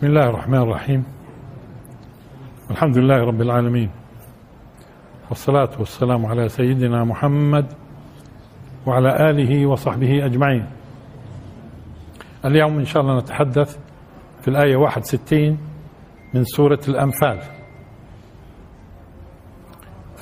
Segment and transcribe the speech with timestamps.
[0.00, 1.04] بسم الله الرحمن الرحيم.
[2.70, 3.90] الحمد لله رب العالمين.
[5.28, 7.66] والصلاة والسلام على سيدنا محمد
[8.86, 10.66] وعلى آله وصحبه أجمعين.
[12.44, 13.78] اليوم إن شاء الله نتحدث
[14.40, 15.58] في الآية 61
[16.34, 17.38] من سورة الأنفال.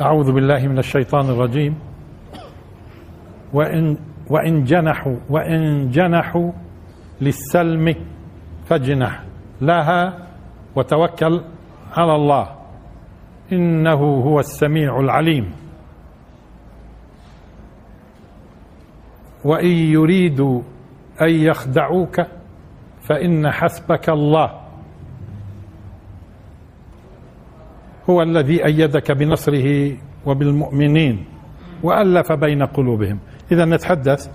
[0.01, 1.79] أعوذ بالله من الشيطان الرجيم.
[3.53, 3.99] وإن
[4.31, 6.53] وإن جنحوا وإن جنحوا
[7.21, 7.95] للسلم
[8.67, 9.28] فاجنح.
[9.61, 10.27] لها
[10.77, 11.41] وتوكل
[11.93, 12.49] على الله.
[13.53, 15.53] إنه هو السميع العليم.
[19.45, 20.63] وإن يريدوا
[21.23, 22.21] أن يخدعوك
[23.03, 24.61] فإن حسبك الله.
[28.11, 29.97] هو الذي أيدك بنصره
[30.27, 31.25] وبالمؤمنين
[31.83, 33.19] وألف بين قلوبهم.
[33.53, 34.31] إذا نتحدث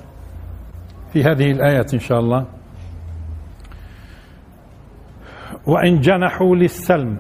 [1.14, 2.46] في هذه الايات إن شاء الله.
[5.68, 7.18] وإن جنحوا للسلم.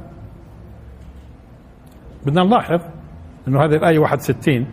[2.25, 2.81] بدنا نلاحظ
[3.47, 4.67] أنه هذه الآية 61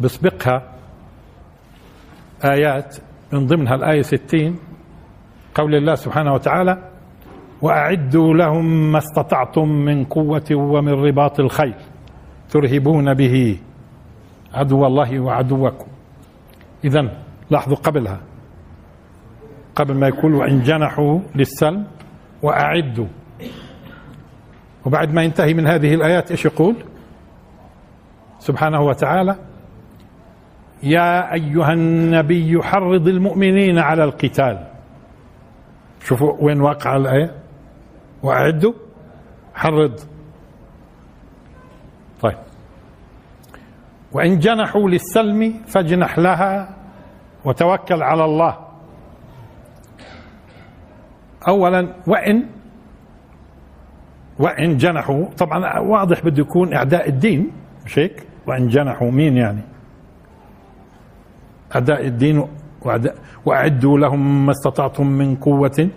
[0.00, 0.72] بسبقها
[2.44, 2.96] آيات
[3.32, 4.58] من ضمنها الآية 60
[5.54, 6.90] قول الله سبحانه وتعالى
[7.62, 11.74] وأعدوا لهم ما استطعتم من قوة ومن رباط الخيل
[12.50, 13.58] ترهبون به
[14.54, 15.86] عدو الله وعدوكم.
[16.84, 17.10] إذا
[17.50, 18.20] لاحظوا قبلها.
[19.76, 21.86] قبل ما يقول وإن جنحوا للسلم
[22.46, 23.06] وأعدوا.
[24.84, 26.76] وبعد ما ينتهي من هذه الآيات إيش يقول؟
[28.38, 29.36] سبحانه وتعالى
[30.82, 34.66] يا أيها النبي حرض المؤمنين على القتال.
[36.00, 37.34] شوفوا وين واقع الآية.
[38.22, 38.72] وأعدوا.
[39.54, 40.00] حرض.
[42.22, 42.38] طيب.
[44.12, 46.76] وإن جنحوا للسلم فاجنح لها
[47.44, 48.65] وتوكل على الله.
[51.48, 52.42] اولا وإن
[54.38, 55.24] وإن جنحوا.
[55.38, 57.50] طبعا واضح بده يكون إعداء الدين
[57.86, 59.10] مش هيك؟ وإن جنحوا.
[59.10, 59.60] مين يعني؟
[61.74, 62.44] أعداء الدين
[63.44, 65.88] وأعدوا لهم ما استطعتم من قوة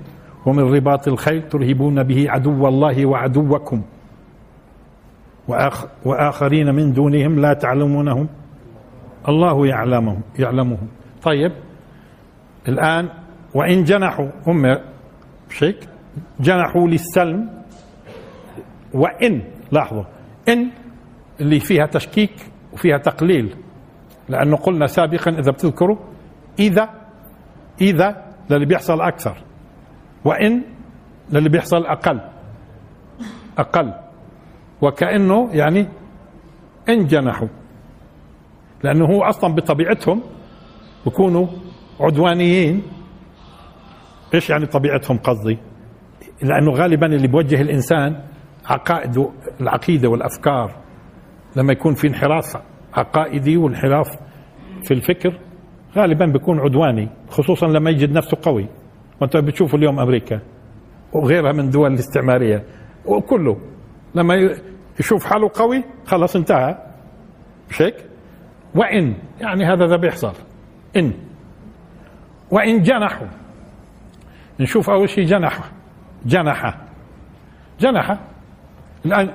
[0.46, 3.82] ومن رباط الخيل ترهبون به عدو الله وعدوكم.
[6.06, 8.28] وآخرين من دونهم لا تعلمونهم.
[9.28, 10.88] الله يعلمهم يعلمهم.
[11.24, 11.52] طيب
[12.68, 13.10] الآن
[13.56, 14.28] وإن جنحوا.
[14.48, 14.78] هم
[15.50, 15.90] مش هيك
[16.40, 17.60] جنحوا للسلم.
[18.94, 20.04] وإن لاحظوا
[20.50, 20.72] إن
[21.42, 22.32] اللي فيها تشكيك
[22.74, 23.56] وفيها تقليل
[24.30, 25.98] لأنه قلنا سابقا إذا بتذكروا
[26.60, 26.90] إذا
[27.82, 29.38] إذا للي بيحصل أكثر
[30.26, 30.62] وإن
[31.32, 32.22] للي بيحصل أقل
[33.58, 33.94] أقل.
[34.82, 35.88] وكأنه يعني
[36.90, 37.48] إن جنحوا
[38.84, 40.22] لأنه هو أصلا بطبيعتهم
[41.06, 41.48] بكونوا
[42.00, 42.82] عدوانيين.
[44.34, 45.58] إيش يعني طبيعتهم قصدي؟
[46.42, 48.24] لأنه غالبا اللي بوجه الإنسان
[48.66, 49.30] عقائده
[49.62, 50.76] العقيدة والأفكار
[51.56, 52.58] لما يكون في انحراف
[52.94, 54.08] عقائدي وانحراف
[54.84, 55.40] في الفكر
[55.98, 58.68] غالبا بيكون عدواني خصوصا لما يجد نفسه قوي.
[59.22, 60.40] وأنت بتشوفوا اليوم أمريكا
[61.14, 62.64] وغيرها من الدول الاستعمارية
[63.06, 63.58] وكله
[64.16, 64.36] لما
[65.00, 66.78] يشوف حاله قوي خلاص انتهى.
[67.70, 67.96] مش هيك؟
[68.76, 70.34] وإن يعني هذا ذا بيحصل.
[70.98, 71.14] إن.
[72.52, 73.28] وإن جنحوا
[74.60, 75.60] نشوف أول شيء جنح
[76.26, 76.78] جنح
[77.80, 78.18] جنح
[79.06, 79.30] الآن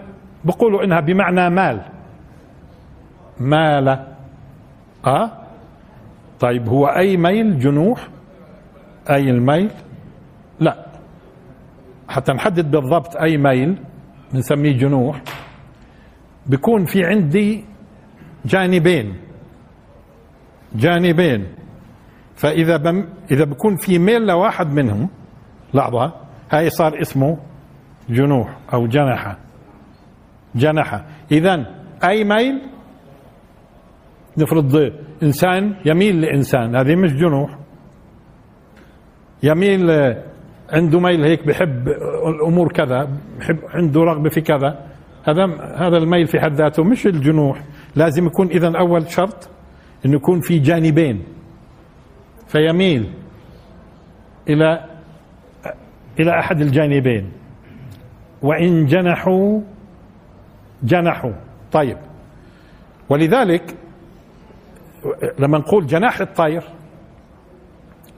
[0.45, 1.81] بقولوا إنها بمعنى مال.
[3.41, 4.07] مال.
[5.07, 5.31] آه؟
[6.41, 8.09] طيب هو أي ميل؟ جنوح.
[9.11, 9.71] أي الميل؟
[10.61, 10.87] لا.
[12.09, 13.77] حتى نحدد بالضبط أي ميل
[14.33, 15.23] بنسميه جنوح.
[16.47, 17.65] بيكون في عندي
[18.45, 19.17] جانبين.
[20.75, 21.47] جانبين.
[22.37, 25.09] فإذا بم إذا بكون في ميل لواحد منهم
[25.75, 26.13] لحظة
[26.51, 27.39] هاي صار اسمه
[28.11, 29.39] جنوح أو جنحه
[30.55, 31.67] جنحه اذا
[32.05, 32.61] أي ميل؟
[34.39, 34.93] نفرض
[35.23, 37.59] إنسان يميل لإنسان هذه مش جنوح.
[39.43, 39.91] يميل
[40.73, 41.89] عنده ميل هيك بحب
[42.27, 43.09] الأمور كذا
[43.39, 44.87] بحب عنده رغبة في كذا.
[45.25, 45.45] هذا
[45.77, 47.63] هذا الميل في حد ذاته مش الجنوح.
[47.97, 49.49] لازم يكون اذا أول شرط
[50.07, 51.23] إنه يكون في جانبين.
[52.47, 53.13] فيميل
[54.49, 54.85] إلى
[56.21, 57.33] إلى أحد الجانبين.
[58.43, 59.61] وإن جنحوا
[60.83, 61.33] جنحوا.
[61.73, 61.97] طيب.
[63.09, 63.75] ولذلك
[65.39, 66.63] لما نقول جناح الطير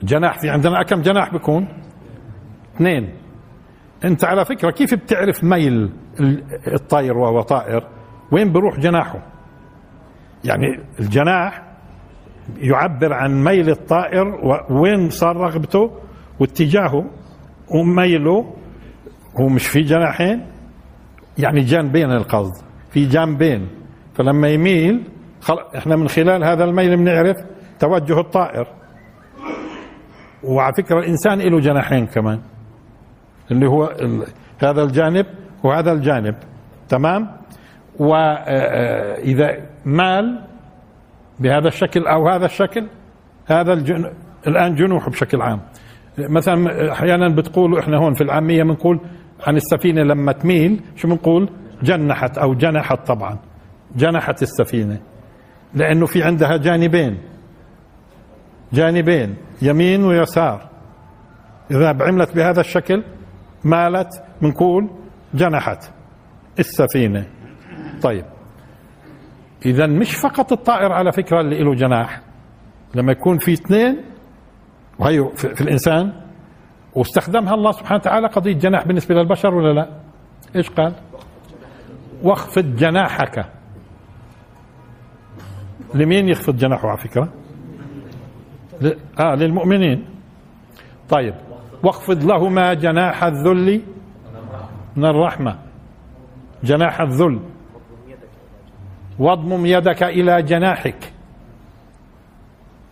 [0.03, 1.69] جناح في عندنا كم جناح بيكون؟
[2.77, 3.11] اثنين.
[4.05, 5.91] أنت على فكرة كيف بتعرف ميل
[6.67, 7.89] الطير وهو طائر؟
[8.33, 9.23] وين بروح جناحه؟
[10.45, 11.66] يعني الجناح
[12.59, 14.41] يعبر عن ميل الطائر
[14.71, 15.91] وين صار رغبته
[16.41, 17.05] واتجاهه
[17.69, 18.53] وميله
[19.41, 20.47] هو مش في جناحين
[21.39, 23.69] يعني جانبين القصد في جانبين.
[24.15, 25.03] فلما يميل
[25.77, 27.37] إحنا من خلال هذا الميل بنعرف
[27.79, 28.67] توجه الطائر.
[30.45, 32.41] وعلى فكرة الإنسان له جناحين كمان.
[33.51, 33.93] اللي هو
[34.59, 35.27] هذا الجانب
[35.65, 36.35] وهذا الجانب.
[36.89, 37.29] تمام؟
[37.99, 40.45] واذا آه، مال
[41.41, 42.87] بهذا الشكل أو هذا الشكل؟
[43.47, 44.13] هذا الجن...
[44.47, 45.61] الآن جنوح بشكل عام.
[46.19, 49.01] مثلا أحيانا بتقولوا إحنا هون في العامية بنقول
[49.47, 51.49] عن السفينة لما تميل شو بنقول؟
[51.83, 53.39] جنحت أو جنحت طبعا.
[53.97, 55.01] جنحت السفينة.
[55.75, 57.19] لأنه في عندها جانبين.
[58.73, 60.69] جانبين يمين ويسار.
[61.71, 63.05] إذا عملت بهذا الشكل
[63.65, 64.09] مالت
[64.43, 64.91] بنقول
[65.35, 65.91] جنحت
[66.59, 67.27] السفينة.
[68.03, 68.25] طيب.
[69.67, 72.21] اذا مش فقط الطائر على فكرة اللي له جناح
[72.95, 74.01] لما يكون في اثنين
[74.99, 76.13] وهي في, الإنسان
[76.95, 79.89] واستخدمها الله سبحانه وتعالى قضية جناح بالنسبة للبشر ولا لا؟
[80.57, 80.93] إيش قال؟
[82.23, 83.47] واخفض جناحك
[85.95, 87.33] لمين يخفض جناحه على فكرة؟
[88.81, 88.93] ل...
[89.21, 90.05] آه للمؤمنين
[91.09, 91.35] طيب
[91.83, 93.83] واخفض لهما جناح الذل
[94.97, 95.59] من الرحمة
[96.65, 97.41] جناح الذل
[99.19, 101.13] واضمم يدك إلى جناحك.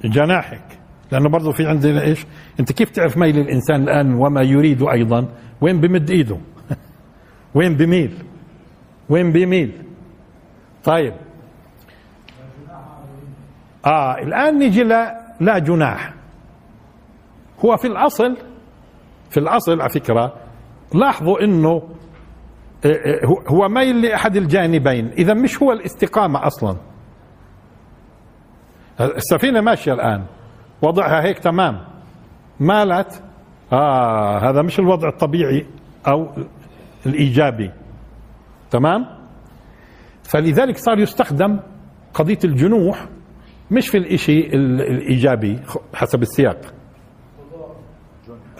[0.04, 0.78] جناحك.
[1.12, 2.26] لأنه برضه في عندنا إيش؟
[2.60, 5.28] أنت كيف تعرف ميل الإنسان الآن وما يريد أيضا؟
[5.60, 6.38] وين بمد إيده؟
[7.54, 8.14] وين بميل؟
[9.08, 9.72] وين بيميل
[10.84, 11.14] طيب.
[13.86, 16.14] آه الآن نيجي لا لا جناح.
[17.64, 18.36] هو في الأصل
[19.30, 20.34] في الأصل على فكرة
[20.94, 21.88] لاحظوا إنه آه، آه،
[23.48, 25.08] هو ميل لأحد الجانبين.
[25.08, 26.76] إذا مش هو الاستقامة أصلا.
[29.00, 30.24] السفينة ماشية الآن.
[30.82, 31.80] وضعها هيك تمام.
[32.60, 33.22] مالت
[33.72, 35.66] آه هذا مش الوضع الطبيعي
[36.08, 36.30] أو
[37.06, 37.70] الإيجابي.
[38.70, 39.06] تمام؟
[40.22, 41.60] فلذلك صار يستخدم
[42.14, 43.08] قضية الجنوح
[43.70, 45.60] مش في الإشي الإيجابي
[45.94, 46.60] حسب السياق.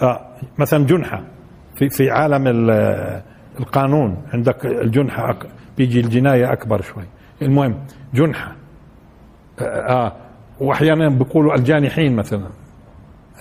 [0.03, 1.25] آه مثلا جنحة
[1.77, 2.47] في في عالم
[3.61, 5.37] القانون عندك الجنحة
[5.77, 7.05] بيجي الجناية أكبر شوي.
[7.43, 7.77] المهم
[8.15, 8.53] جنحة.
[9.61, 10.13] آه, آه
[10.61, 12.47] واحيانا بيقولوا الجانحين مثلا.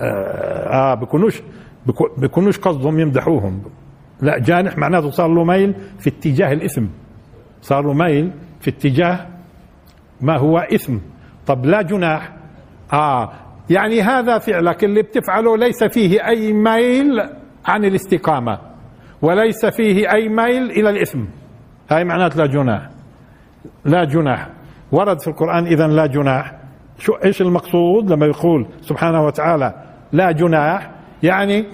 [0.02, 1.42] آه, آه بيكونوش
[2.18, 3.62] بيكونوش قصدهم يمدحوهم.
[4.22, 6.86] لا جانح معناته صار له ميل في اتجاه الإثم.
[7.62, 8.32] صار له ميل
[8.62, 9.28] في اتجاه
[10.22, 10.98] ما هو إثم.
[11.48, 12.34] طب لا جناح.
[12.94, 13.32] آه
[13.70, 17.30] يعني هذا فعلك اللي بتفعله ليس فيه أي ميل
[17.66, 18.73] عن الاستقامة.
[19.24, 21.26] وليس فيه أي ميل إلى الإثم.
[21.90, 22.90] هاي معنات لا جناح.
[23.86, 24.50] لا جناح.
[24.92, 26.56] ورد في القرآن اذا لا جناح.
[26.98, 29.74] شو إيش المقصود لما يقول سبحانه وتعالى
[30.12, 30.92] لا جناح؟
[31.24, 31.66] يعني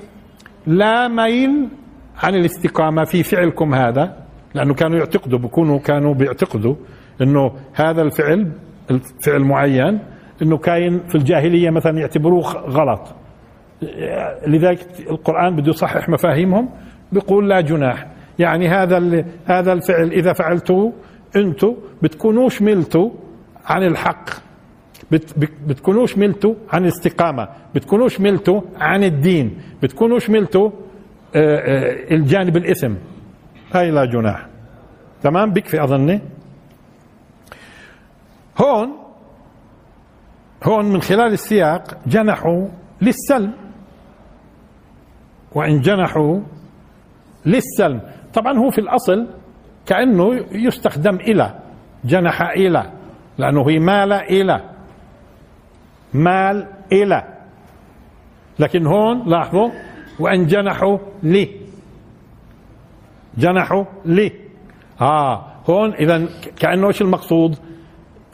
[0.68, 1.70] لا ميل
[2.24, 4.16] عن الاستقامة في فعلكم هذا
[4.56, 6.76] لأنه كانوا يعتقدوا بكونوا كانوا بيعتقدوا
[7.22, 8.52] أنه هذا الفعل
[8.92, 10.00] الفعل معين
[10.42, 13.16] أنه كاين في الجاهلية مثلا يعتبروه غلط.
[14.48, 14.80] لذلك
[15.10, 16.70] القرآن بده يصحح مفاهيمهم.
[17.12, 18.08] بيقول لا جناح.
[18.40, 20.94] يعني هذا هذا الفعل إذا فعلته
[21.36, 23.10] أنتم بتكونوش ملتوا
[23.66, 24.30] عن الحق.
[25.68, 27.48] بتكونوش ملتوا عن الاستقامة.
[27.76, 29.58] بتكونوش ملتوا عن الدين.
[29.84, 30.70] بتكونوش ملتوا
[31.36, 32.98] آه، آه، الجانب الاسم
[33.74, 34.48] هاي لا جناح.
[35.24, 36.22] تمام؟ بكفي أظني.
[38.62, 38.90] هون
[40.64, 42.68] هون من خلال السياق جنحوا
[43.02, 43.54] للسلم
[45.56, 46.40] وإن جنحوا
[47.50, 48.02] للسلم.
[48.34, 49.28] طبعا هو في الأصل
[49.86, 51.60] كأنه يستخدم إلى
[52.06, 52.92] جنح إلى
[53.38, 54.62] لأنه هي مال إلى
[56.14, 57.24] مال إلى.
[58.60, 59.70] لكن هون لاحظوا
[60.20, 61.50] وأن جنحوا لي
[63.38, 64.32] جنحوا لي.
[65.02, 66.28] آه هون إذا
[66.60, 67.58] كأنه إيش المقصود؟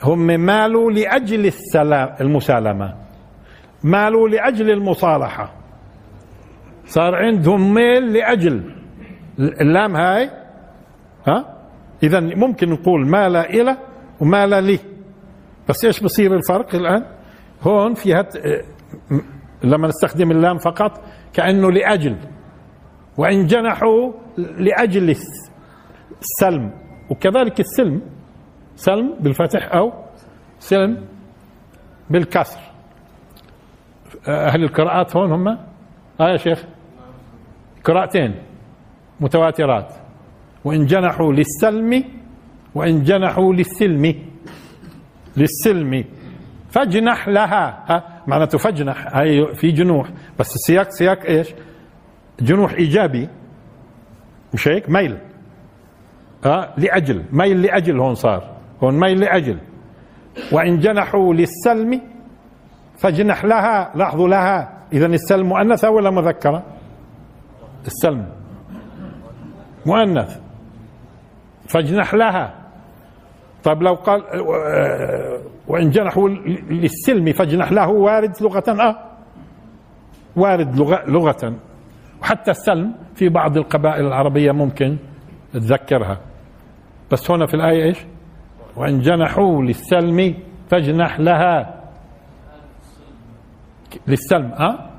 [0.02, 2.94] هم مالوا لأجل السلام المسالمة.
[3.84, 5.52] مالوا لأجل المصالحة.
[6.86, 8.75] صار عندهم ميل لأجل.
[9.38, 10.30] اللام هاي
[11.26, 11.56] ها؟
[12.02, 13.76] إذا ممكن نقول مال إلى
[14.20, 14.78] ومال لي.
[15.68, 17.04] بس إيش بصير الفرق الآن؟
[17.62, 18.28] هون فيها
[19.64, 21.00] لما نستخدم اللام فقط
[21.32, 22.16] كأنه لأجل.
[23.18, 25.16] وإن جنحوا لأجل
[26.20, 26.72] السلم
[27.10, 28.02] وكذلك السلم.
[28.74, 29.92] سلم بالفتح أو
[30.58, 31.06] سلم
[32.10, 32.60] بالكسر.
[34.28, 35.48] أهل القراءات هون هم؟
[36.20, 36.64] آه يا شيخ.
[37.84, 38.45] قراءتين.
[39.20, 39.94] متواترات.
[40.64, 42.04] وإن جنحوا للسلم
[42.74, 44.14] وإن جنحوا للسلم.
[45.36, 46.04] للسلم.
[46.70, 47.84] فاجنح لها.
[47.88, 49.16] ها؟ معناته فاجنح.
[49.16, 50.08] هي في جنوح.
[50.38, 51.48] بس السياق سياق إيش؟
[52.40, 53.28] جنوح إيجابي.
[54.54, 55.18] مش هيك؟ ميل.
[56.44, 57.24] ها؟ لأجل.
[57.32, 58.56] ميل لأجل هون صار.
[58.82, 59.58] هون ميل لأجل.
[60.52, 62.00] وإن جنحوا للسلم
[62.98, 63.92] فاجنح لها.
[63.94, 64.86] لاحظوا لها.
[64.92, 66.62] اذا السلم مؤنثة ولا مذكرة؟
[67.86, 68.26] السلم.
[69.86, 70.40] مؤنث.
[71.68, 72.54] فاجنح لها.
[73.64, 74.22] طيب لو قال
[75.68, 76.28] وإن جنحوا
[76.70, 78.96] للسلم فاجنح له وارد لغة آه
[80.36, 81.54] وارد لغة لغة.
[82.22, 84.96] وحتى السلم في بعض القبائل العربية ممكن
[85.52, 86.20] تذكرها.
[87.12, 87.98] بس هنا في الآية إيش؟
[88.76, 90.34] وإن جنحوا للسلم
[90.70, 91.82] فاجنح لها.
[94.06, 94.90] للسلم آه؟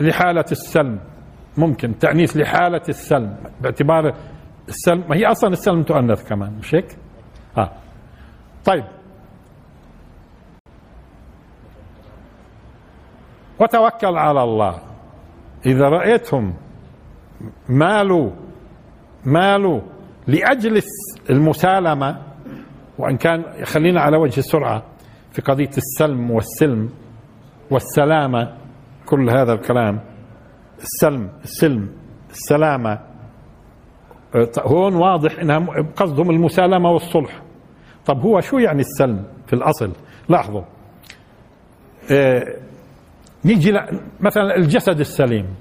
[0.00, 1.00] لحالة السلم.
[1.58, 4.14] ممكن تأنيث لحالة السلم باعتبار
[4.68, 6.96] السلم ما هي أصلا السلم تؤنث كمان مش هيك؟
[7.58, 7.70] آه.
[8.64, 8.84] طيب
[13.60, 14.78] وتوكل على الله
[15.66, 16.54] إذا رأيتهم
[17.68, 18.30] مالوا
[19.24, 19.80] مالوا
[20.26, 20.82] لأجل
[21.30, 22.22] المسالمة
[22.98, 24.82] وإن كان خلينا على وجه السرعة
[25.32, 26.90] في قضية السلم والسلم
[27.70, 28.54] والسلامة
[29.06, 30.00] كل هذا الكلام
[30.82, 31.88] السلم السلم
[32.30, 32.98] السلامة.
[34.58, 35.58] هون واضح إنها
[35.96, 37.42] قصدهم المسالمة والصلح.
[38.06, 39.92] طب هو شو يعني السلم في الأصل؟
[40.28, 40.62] لاحظوا.
[42.10, 42.56] أه
[43.44, 43.72] نيجي
[44.20, 45.54] مثلا الجسد السليم.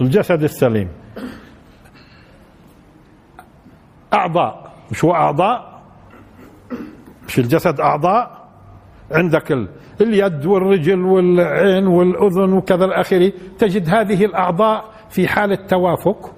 [0.00, 0.88] الجسد السليم.
[4.12, 4.72] أعضاء.
[4.90, 5.82] مش هو أعضاء؟
[7.26, 8.41] مش الجسد أعضاء؟
[9.12, 9.52] عندك
[10.00, 16.34] اليد والرجل والعين والأذن وكذا الاخره تجد هذه الأعضاء في حاله توافق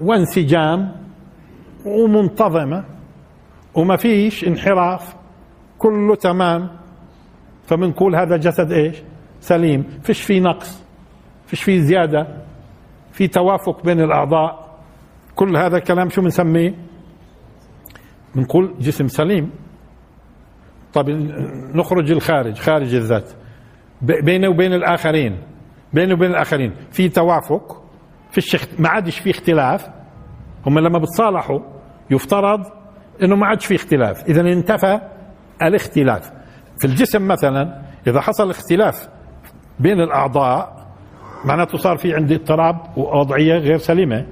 [0.00, 0.92] وانسجام
[1.86, 2.84] ومنتظمة
[3.74, 5.14] وما فيش انحراف
[5.78, 6.68] كله تمام.
[7.66, 8.96] فبنقول هذا جسد إيش؟
[9.40, 9.84] سليم.
[10.02, 10.82] فيش فيه نقص
[11.46, 12.26] فيش فيه زيادة
[13.12, 14.78] في توافق بين الأعضاء.
[15.36, 16.74] كل هذا الكلام شو بنسميه؟
[18.34, 19.50] بنقول جسم سليم.
[20.94, 21.10] طب
[21.74, 23.30] نخرج الخارج خارج الذات.
[24.02, 25.38] بينه وبين الآخرين
[25.92, 26.72] بينه وبين الآخرين.
[26.90, 27.82] في توافق
[28.30, 29.88] في ما عادش في اختلاف.
[30.66, 31.60] هم لما بتصالحوا
[32.10, 32.60] يفترض
[33.22, 34.24] إنه ما عادش في اختلاف.
[34.24, 35.00] اذا انتفى
[35.62, 36.30] الاختلاف.
[36.78, 39.08] في الجسم مثلا إذا حصل اختلاف
[39.80, 40.86] بين الأعضاء
[41.44, 44.26] معناته صار في عندي اضطراب ووضعية غير سليمة.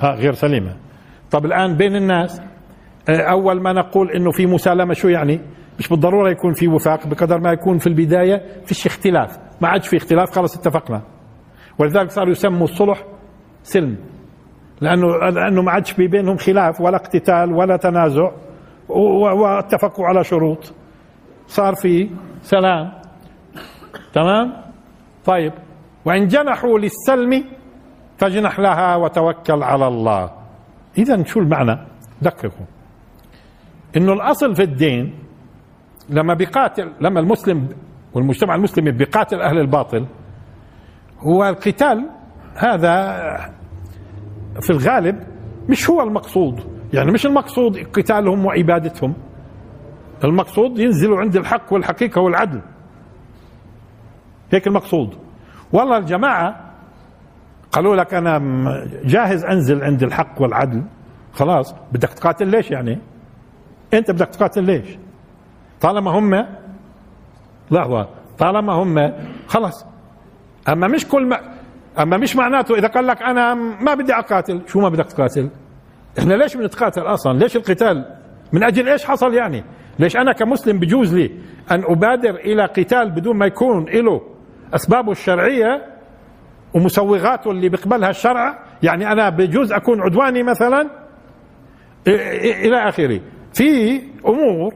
[0.00, 0.76] ها غير سليمة.
[1.30, 2.42] طب الآن بين الناس
[3.08, 5.40] أول ما نقول إنه في مسالمة شو يعني؟
[5.80, 9.38] مش بالضرورة يكون في وفاق بقدر ما يكون في البداية فيش اختلاف.
[9.60, 11.02] ما عادش في اختلاف خلص اتفقنا.
[11.78, 13.04] ولذلك صاروا يسموا الصلح
[13.62, 13.96] سلم.
[14.80, 18.30] لأنه لأنه ما عادش بينهم خلاف ولا اقتتال ولا تنازع
[18.88, 20.72] واتفقوا على شروط.
[21.46, 22.10] صار في
[22.42, 22.92] سلام.
[24.12, 24.52] تمام؟
[25.24, 25.52] طيب.
[26.04, 27.44] وإن جنحوا للسلم
[28.18, 30.30] فاجنح لها وتوكل على الله.
[30.98, 31.78] اذا شو المعنى؟
[32.22, 32.66] دققوا.
[33.96, 35.29] إنه الأصل في الدين
[36.10, 37.68] لما بيقاتل لما المسلم
[38.14, 40.06] والمجتمع المسلمي بيقاتل أهل الباطل
[41.18, 42.10] هو القتال
[42.56, 43.16] هذا
[44.60, 45.20] في الغالب
[45.68, 46.60] مش هو المقصود.
[46.92, 49.14] يعني مش المقصود قتالهم وعبادتهم.
[50.24, 52.60] المقصود ينزلوا عند الحق والحقيقة والعدل.
[54.52, 55.14] هيك المقصود.
[55.72, 56.72] والله الجماعة
[57.72, 58.38] قالوا لك أنا
[59.04, 60.82] جاهز أنزل عند الحق والعدل.
[61.32, 62.98] خلاص بدك تقاتل ليش يعني؟
[63.94, 64.98] أنت بدك تقاتل ليش؟
[65.80, 66.46] طالما هم
[67.70, 68.08] لحظة
[68.38, 69.12] طالما هم
[69.46, 69.86] خلاص.
[70.68, 71.40] أما مش كل ما
[71.98, 75.48] أما مش معناته إذا قال لك أنا ما بدي أقاتل شو ما بدك تقاتل؟
[76.18, 78.16] إحنا ليش بنتقاتل أصلا؟ ليش القتال؟
[78.52, 79.64] من أجل إيش حصل يعني؟
[79.98, 81.30] ليش أنا كمسلم بجوز لي
[81.70, 84.20] أن أبادر إلى قتال بدون ما يكون له
[84.74, 85.86] أسبابه الشرعية
[86.74, 90.90] ومسوغاته اللي بيقبلها الشرع؟ يعني أنا بجوز أكون عدواني مثلا؟
[92.64, 93.20] إلى آخره.
[93.52, 94.74] في أمور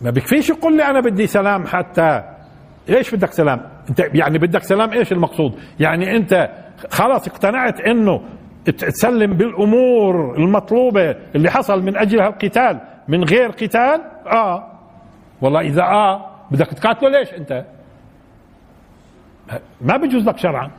[0.00, 2.22] ما بكفيش يقول لي أنا بدي سلام حتى.
[2.88, 6.50] إيش بدك سلام؟ أنت يعني بدك سلام إيش المقصود؟ يعني أنت
[6.90, 8.20] خلاص اقتنعت إنه
[8.64, 14.72] تسلم بالأمور المطلوبة اللي حصل من اجلها القتال من غير قتال؟ آه.
[15.40, 17.64] والله إذا آه بدك تقاتله ليش أنت؟
[19.80, 20.70] ما بيجوز لك شرعا.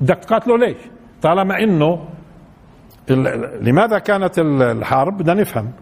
[0.00, 0.76] بدك تقاتله ليش؟
[1.22, 2.08] طالما إنه
[3.60, 5.72] لماذا كانت الحرب؟ بدنا نفهم.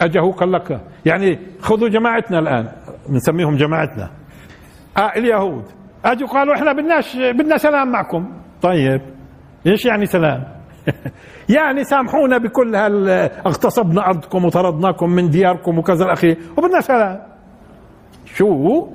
[0.00, 2.68] اجى هو قال لك يعني خذوا جماعتنا الآن.
[3.08, 4.10] بنسميهم جماعتنا.
[4.96, 5.64] آه اليهود.
[6.04, 8.32] أجوا قالوا إحنا بدناش بدنا سلام معكم.
[8.62, 9.00] طيب.
[9.66, 10.44] إيش يعني سلام؟
[11.56, 13.08] يعني سامحونا بكل هال
[13.46, 16.38] اغتصبنا أرضكم وطردناكم من دياركم وكذا الأخير.
[16.56, 17.20] وبدنا سلام.
[18.24, 18.86] شو؟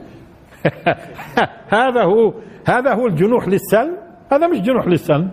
[1.80, 2.34] هذا هو
[2.68, 3.98] هذا هو الجنوح للسلم.
[4.32, 5.32] هذا مش جنوح للسلم.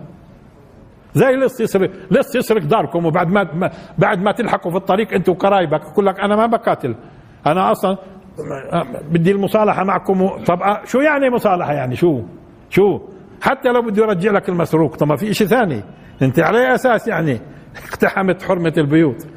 [1.13, 5.81] زي لص يسرق لص يسرق داركم وبعد ما بعد ما تلحقوا في الطريق انت وقرايبك
[5.81, 6.95] يقول لك أنا ما بقاتل.
[7.47, 7.97] أنا أصلا
[9.11, 12.21] بدي المصالحة معكم طب شو يعني مصالحة يعني؟ شو؟
[12.69, 12.99] شو؟
[13.41, 15.83] حتى لو بده يرجع لك المسروق طب ما في شيء ثاني.
[16.21, 17.39] أنت على أساس يعني؟
[17.89, 19.27] اقتحمت حرمة البيوت.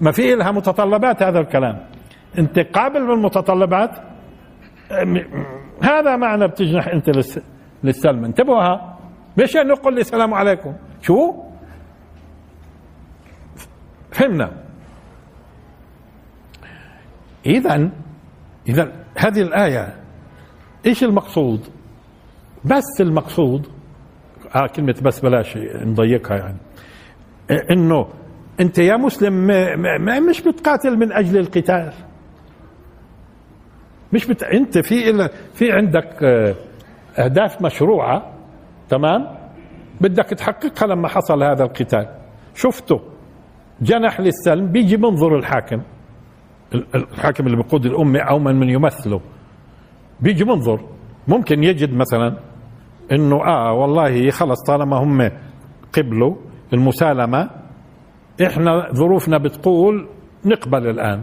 [0.00, 1.78] ما في لها متطلبات هذا الكلام.
[2.38, 3.90] أنت قابل بالمتطلبات؟
[5.82, 7.10] هذا معنى بتجنح أنت
[7.84, 8.24] للسلم.
[8.24, 8.97] انتبهوا
[9.38, 10.74] مش انه قل لي السلام عليكم.
[11.02, 11.34] شو؟
[14.12, 14.52] فهمنا.
[17.46, 17.90] اذا
[18.68, 19.94] اذا هذه الآية
[20.86, 21.60] إيش المقصود؟
[22.64, 23.66] بس المقصود
[24.54, 26.58] آه كلمة بس بلاش نضيقها يعني.
[27.70, 28.08] إنه
[28.60, 29.32] أنت يا مسلم
[30.04, 31.92] ما مش بتقاتل من أجل القتال.
[34.12, 34.42] مش بت...
[34.42, 36.54] أنت في في عندك آه،
[37.18, 38.37] أهداف مشروعة
[38.88, 39.26] تمام؟
[40.00, 42.06] بدك تحققها لما حصل هذا القتال.
[42.54, 43.00] شفته.
[43.82, 45.80] جنح للسلم بيجي منظر الحاكم.
[46.94, 49.20] الحاكم اللي بيقود الأمة أو من من يمثله.
[50.20, 50.80] بيجي منظر.
[51.28, 52.36] ممكن يجد مثلا
[53.12, 55.30] إنه آه والله خلص طالما هم
[55.92, 56.36] قبلوا
[56.72, 57.50] المسالمة
[58.46, 60.08] إحنا ظروفنا بتقول
[60.44, 61.22] نقبل الآن.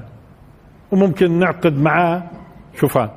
[0.91, 2.23] وممكن نعقد معاه.
[2.73, 3.09] شوفان.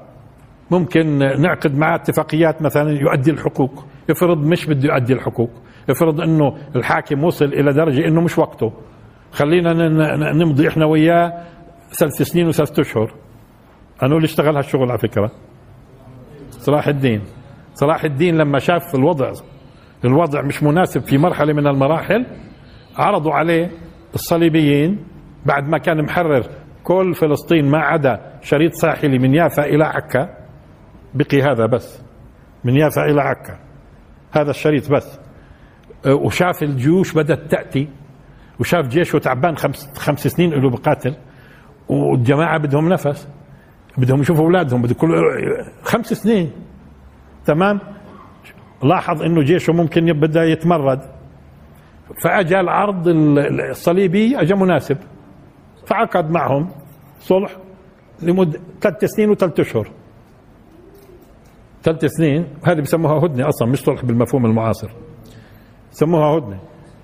[0.70, 3.84] ممكن نعقد معاه اتفاقيات مثلا يؤدي الحقوق.
[4.10, 5.50] افرض مش بده يؤدي الحقوق
[5.90, 8.72] افرض إنه الحاكم وصل إلى درجة إنه مش وقته.
[9.32, 9.72] خلينا
[10.32, 11.32] نمضي إحنا وياه
[11.90, 13.14] ثلاث سنين وثلاث أشهر.
[14.02, 15.30] أنا اللي اشتغل هالشغل على فكرة.
[16.50, 17.22] صلاح الدين.
[17.74, 19.32] صلاح الدين لما شاف الوضع
[20.04, 22.26] الوضع مش مناسب في مرحلة من المراحل
[22.96, 23.70] عرضوا عليه
[24.14, 25.04] الصليبيين
[25.46, 26.42] بعد ما كان محرر
[26.84, 30.28] كل فلسطين ما عدا شريط ساحلي من يافا إلى عكا.
[31.14, 32.02] بقي هذا بس.
[32.64, 33.67] من يافا إلى عكا.
[34.32, 35.18] هذا الشريط بس
[36.06, 37.88] وشاف الجيوش بدأت تأتي
[38.60, 41.14] وشاف جيشه تعبان خمس خمس سنين له بقاتل
[41.88, 43.28] والجماعة بدهم نفس
[43.98, 45.10] بدهم يشوفوا أولادهم بده كل
[45.82, 46.52] خمس سنين.
[47.46, 47.80] تمام؟
[48.82, 51.00] لاحظ إنه جيشه ممكن بدأ يتمرد.
[52.22, 54.98] فاجى العرض الصليبي اجى مناسب.
[55.86, 56.70] فعقد معهم
[57.20, 57.56] صلح
[58.22, 59.90] لمدة ثلاث سنين وثلاث أشهر.
[61.82, 64.90] ثلاث سنين هذه بسموها هدنة أصلا مش صلح بالمفهوم المعاصر.
[65.90, 66.60] سموها هدنة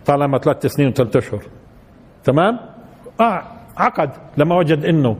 [0.06, 1.42] طالما ثلاث سنين وثلاث أشهر.
[2.24, 2.58] تمام؟
[3.20, 3.42] آه
[3.76, 5.16] عقد لما وجد إنه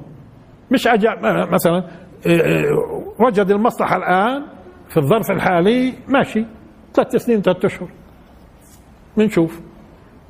[0.71, 1.09] مش اجى
[1.53, 1.85] مثلا
[2.27, 2.65] إيه، إيه،
[3.21, 4.43] وجد المصلحة الآن
[4.89, 6.47] في الظرف الحالي ماشي
[6.95, 7.89] ثلاث سنين ثلاث أشهر.
[9.17, 9.61] بنشوف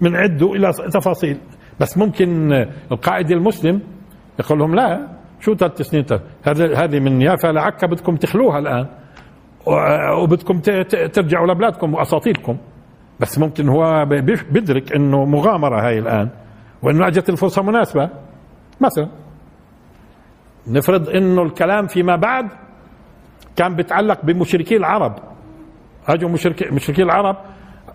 [0.01, 1.39] بنعده إلى تفاصيل.
[1.81, 2.53] بس ممكن
[2.93, 3.83] القائد المسلم
[4.41, 5.09] يقول لهم لا
[5.41, 6.05] شو ثلاث سنين
[6.43, 8.87] هذه هذه من يافا لعكا بدكم تخلوها الآن.
[9.67, 10.61] وبدكم
[11.13, 12.57] ترجعوا لبلادكم وأساطيلكم.
[13.21, 14.05] بس ممكن هو
[14.51, 16.29] بيدرك إنه مغامرة هاي الآن.
[16.83, 18.11] وإنه أجت الفرصة مناسبة.
[18.81, 19.09] مثلا
[20.67, 22.49] نفرض إنه الكلام فيما بعد
[23.57, 25.15] كان بيتعلق بمشركي العرب.
[26.09, 27.37] اجوا مشركي مشركي العرب.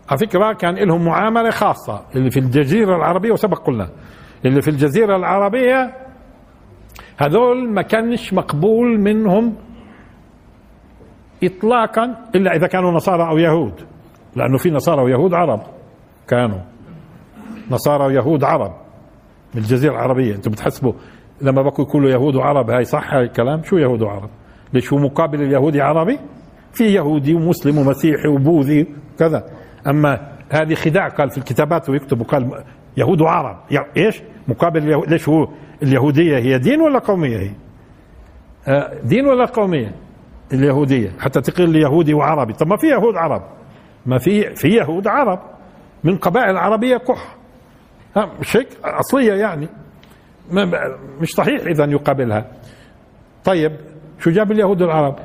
[0.10, 2.02] على فكرة كان لهم معاملة خاصة.
[2.16, 3.90] اللي في الجزيرة العربية وسبق قلنا.
[4.46, 5.94] اللي في الجزيرة العربية
[7.18, 9.56] هذول ما كانش مقبول منهم
[11.44, 13.74] اطلاقا إلا إذا كانوا نصارى أو يهود
[14.36, 15.62] لأنه في نصارى ويهود عرب.
[16.28, 16.60] كانوا
[17.72, 18.72] نصارى ويهود عرب
[19.56, 20.36] من الجزيرة العربية.
[20.36, 20.94] أنتم بتحسبوا
[21.42, 24.30] لما بقوا يقولوا يهود وعرب هاي صح هاي الكلام؟ شو يهود وعرب؟
[24.74, 26.20] ليش هو مقابل اليهودي عربي؟
[26.74, 28.88] في يهودي ومسلم ومسيحي وبوذي
[29.20, 29.44] كذا
[29.88, 32.64] أما هذه خداع قال في الكتابات ويكتب قال
[32.98, 33.58] يهود وعرب.
[33.98, 35.10] إيش؟ مقابل اليهود.
[35.10, 35.48] ليش هو
[35.84, 37.52] اليهودية هي دين ولا قومية هي؟
[38.68, 39.92] آه، دين ولا قومية؟
[40.54, 42.54] اليهودية حتى تقول لي يهودي وعربي.
[42.54, 43.42] طب ما في يهود عرب؟
[44.06, 45.40] ما في في يهود عرب.
[46.04, 47.36] من قبائل عربية كح.
[48.40, 49.68] مش هيك أصلية يعني.
[51.22, 52.52] مش صحيح إذا يقابلها.
[53.44, 53.72] طيب
[54.20, 55.16] شو جاب اليهود والعرب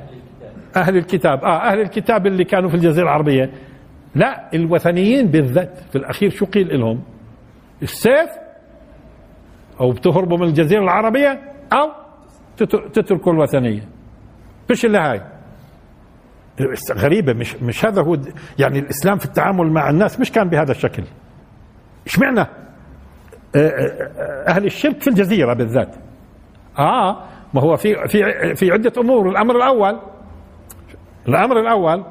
[0.76, 1.44] أهل الكتاب.
[1.44, 3.50] آه أهل الكتاب اللي كانوا في الجزيرة العربية.
[4.14, 5.78] لا الوثنيين بالذات.
[5.78, 7.02] في الأخير شو قيل لهم؟
[7.82, 8.30] السيف
[9.80, 11.40] أو بتهربوا من الجزيرة العربية
[11.72, 11.90] أو
[12.92, 13.88] تتركوا الوثنية.
[14.68, 15.22] فيش الا هاي.
[16.92, 18.18] غريبة مش مش هذا هو
[18.59, 21.03] يعني الإسلام في التعامل مع الناس مش كان بهذا الشكل.
[23.57, 25.94] آه، آه، أهل الشرك في الجزيرة بالذات.
[26.79, 27.24] آه
[27.55, 29.29] ما هو في في في عدة أمور.
[29.31, 30.00] الأمر الأول
[31.29, 32.05] الأمر الأول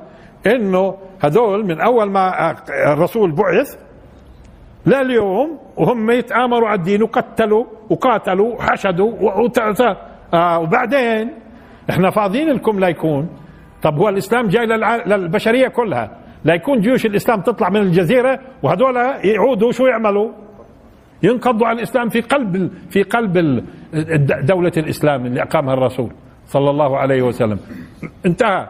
[0.48, 3.78] إنه هذول من أول ما الرسول بعث
[4.86, 9.14] لليوم وهم يتآمروا على الدين وقتلوا وقاتلوا وحشدوا
[10.34, 11.34] آه وبعدين
[11.90, 13.30] إحنا فاضيين لكم لا يكون.
[13.82, 14.66] طب هو الإسلام جاي
[15.06, 16.18] للبشرية كلها.
[16.46, 20.32] لا يكون جيوش الإسلام تطلع من الجزيرة وهذول يعودوا شو يعملوا؟
[21.24, 23.64] ينقضوا على الإسلام في قلب في قلب
[24.46, 26.12] دولة الإسلام اللي أقامها الرسول
[26.46, 27.60] صلى الله عليه وسلم.
[28.26, 28.68] انتهى.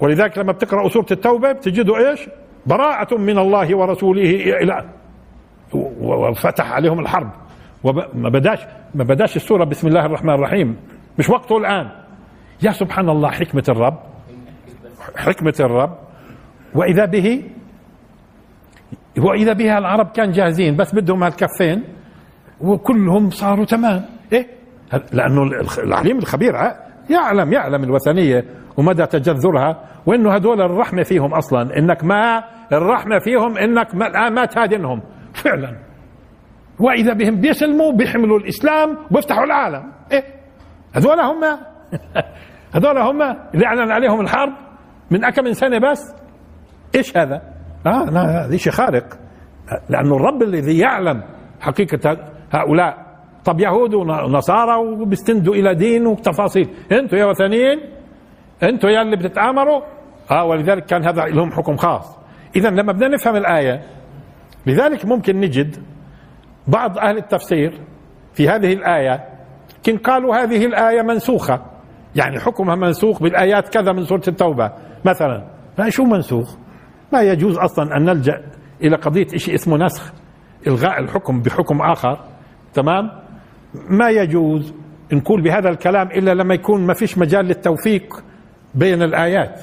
[0.00, 2.28] ولذلك لما بتقرأوا سورة التوبة بتجدوا إيش؟
[2.66, 4.30] براءة من الله ورسوله
[4.62, 4.84] إلى
[6.00, 7.30] وفتح عليهم الحرب.
[7.84, 8.58] وما بداش
[8.94, 10.76] ما بداش السورة بسم الله الرحمن الرحيم.
[11.18, 11.90] مش وقته الآن.
[12.62, 13.98] يا سبحان الله حكمة الرب.
[15.16, 15.98] حكمة الرب.
[16.74, 17.42] وإذا به
[19.18, 21.84] وإذا بها العرب كان جاهزين بس بدهم هالكفين
[22.60, 24.04] وكلهم صاروا تمام.
[24.32, 24.46] إيه؟
[25.12, 25.42] لأنه
[25.78, 26.54] العليم الخبير
[27.10, 28.44] يعلم يعلم الوثنية
[28.76, 31.78] ومدى تجذرها وإنه هدول الرحمة فيهم أصلا.
[31.78, 35.02] إنك ما الرحمة فيهم إنك ما, ما تهادنهم
[35.34, 35.76] فعلا.
[36.80, 39.92] وإذا بهم بيسلموا بيحملوا الإسلام وبيفتحوا العالم.
[40.12, 40.24] إيه؟
[40.94, 41.44] هذول هم؟
[42.74, 43.22] هذول هم
[43.54, 44.52] اللي أعلن عليهم الحرب؟
[45.10, 46.14] من أكم من سنه بس
[46.94, 47.42] إيش هذا؟
[47.86, 48.04] آه
[48.44, 49.18] هذا شيء خارق.
[49.88, 51.22] لأنه الرب الذي يعلم
[51.60, 52.16] حقيقة
[52.52, 53.10] هؤلاء
[53.44, 56.68] طب يهود ونصارى وبيستندوا إلى دين وتفاصيل.
[56.92, 57.80] أنتم يا وثنيين؟
[58.62, 59.82] أنتم يا اللي بتتآمروا؟
[60.30, 62.18] آه ولذلك كان هذا لهم حكم خاص.
[62.56, 63.82] اذا لما بدنا نفهم الآية
[64.66, 65.76] لذلك ممكن نجد
[66.66, 67.80] بعض أهل التفسير
[68.34, 69.24] في هذه الآية
[69.86, 71.62] كن قالوا هذه الآية منسوخة.
[72.16, 74.72] يعني حكمها منسوخ بالآيات كذا من سورة التوبة
[75.04, 75.44] مثلا.
[75.88, 76.56] شو منسوخ؟
[77.12, 78.42] ما يجوز أصلا أن نلجأ
[78.82, 80.12] إلى قضية شيء اسمه نسخ
[80.66, 82.18] إلغاء الحكم بحكم آخر.
[82.74, 83.10] تمام؟
[83.74, 84.74] ما يجوز
[85.12, 88.24] نقول بهذا الكلام إلا لما يكون ما فيش مجال للتوفيق
[88.74, 89.60] بين الآيات.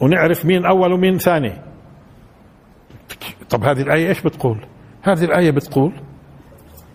[0.00, 1.52] ونعرف مين أول ومين ثاني.
[3.50, 4.66] طب هذه الآية إيش بتقول؟
[5.02, 5.92] هذه الآية بتقول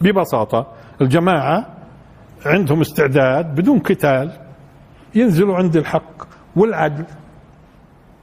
[0.01, 0.67] ببساطة
[1.01, 1.65] الجماعة
[2.45, 4.32] عندهم استعداد بدون قتال
[5.15, 6.23] ينزلوا عند الحق
[6.56, 7.06] والعدل.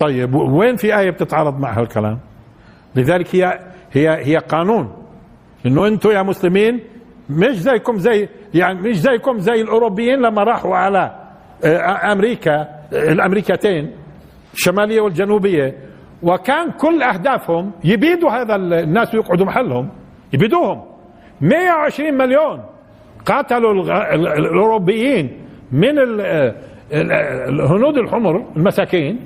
[0.00, 2.18] طيب وين في آية بتتعارض مع هالكلام؟
[2.96, 3.58] لذلك هي
[3.92, 4.92] هي هي قانون.
[5.66, 6.80] إنه أنتم يا مسلمين
[7.30, 11.16] مش زيكم زي يعني مش زيكم زي الأوروبيين لما راحوا على
[11.64, 13.90] آه، أمريكا الأمريكتين
[14.54, 15.74] الشمالية والجنوبية.
[16.22, 19.88] وكان كل أهدافهم يبيدوا هذا الناس ويقعدوا محلهم
[20.32, 20.89] يبيدوهم.
[21.40, 22.62] 120 مليون
[23.26, 23.72] قاتلوا
[24.14, 25.30] الأوروبيين
[25.72, 25.98] من
[26.92, 29.20] الهنود الحمر المساكين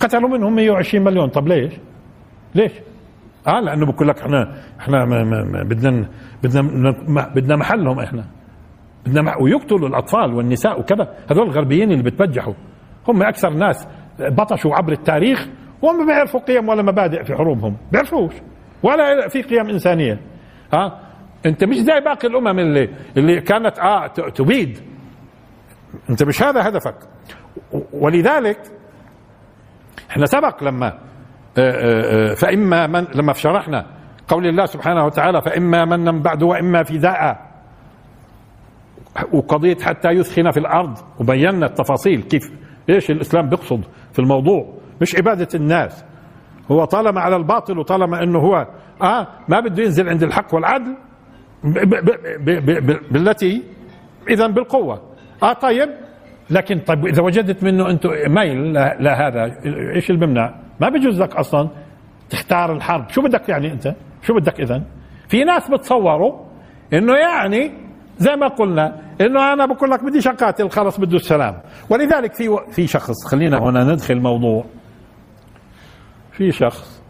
[0.00, 1.28] قتلوا منهم 120 مليون.
[1.28, 1.72] طب ليش؟
[2.54, 2.72] ليش؟
[3.46, 5.04] آه لأنه بقول لك إحنا إحنا
[5.64, 6.08] بدنا
[6.42, 6.62] بدنا
[7.34, 8.24] بدنا محلهم إحنا.
[9.06, 11.14] انما ويقتلوا الأطفال والنساء وكذا.
[11.30, 12.54] هذول الغربيين اللي بتبجحوا.
[13.08, 13.88] هم أكثر ناس
[14.20, 15.48] بطشوا عبر التاريخ
[15.82, 17.76] وما بيعرفوا قيم ولا مبادئ في حروبهم.
[17.92, 18.34] بيعرفوش.
[18.82, 20.20] ولا في قيم إنسانية.
[20.72, 21.00] ها
[21.46, 24.78] انت مش زي باقي الأمم اللي اللي كانت آه تبيد.
[26.10, 26.96] انت مش هذا هدفك.
[27.92, 28.58] ولذلك
[30.10, 33.86] إحنا سبق لما آه، آه، آه، فإما من لما شرحنا
[34.28, 37.50] قول الله سبحانه وتعالى فإما من بعد وإما فداء
[39.32, 40.98] وقضيه حتى يثخن في الأرض.
[41.20, 42.52] وبينا التفاصيل كيف
[42.90, 44.74] إيش الإسلام بيقصد في الموضوع.
[45.00, 46.04] مش عبادة الناس.
[46.70, 48.66] هو طالما على الباطل وطالما إنه هو
[49.02, 50.96] آه ما بده ينزل عند الحق والعدل
[53.10, 53.62] بالتي
[54.30, 55.02] اذا بالقوة
[55.42, 55.88] آه طيب
[56.50, 59.44] لكن طيب إذا وجدت منه أنت ميل لهذا
[59.94, 61.68] إيش اللي بمنع؟ ما بيجوز لك أصلا
[62.30, 64.82] تختار الحرب، شو بدك يعني أنت؟ شو بدك اذا؟
[65.28, 66.44] في ناس بتصوروا
[66.92, 67.72] إنه يعني
[68.18, 72.56] زي ما قلنا إنه أنا بقول لك بديش أقاتل خلص بده السلام ولذلك في و...
[72.70, 74.64] في شخص خلينا هنا ندخل الموضوع
[76.32, 77.02] في شخص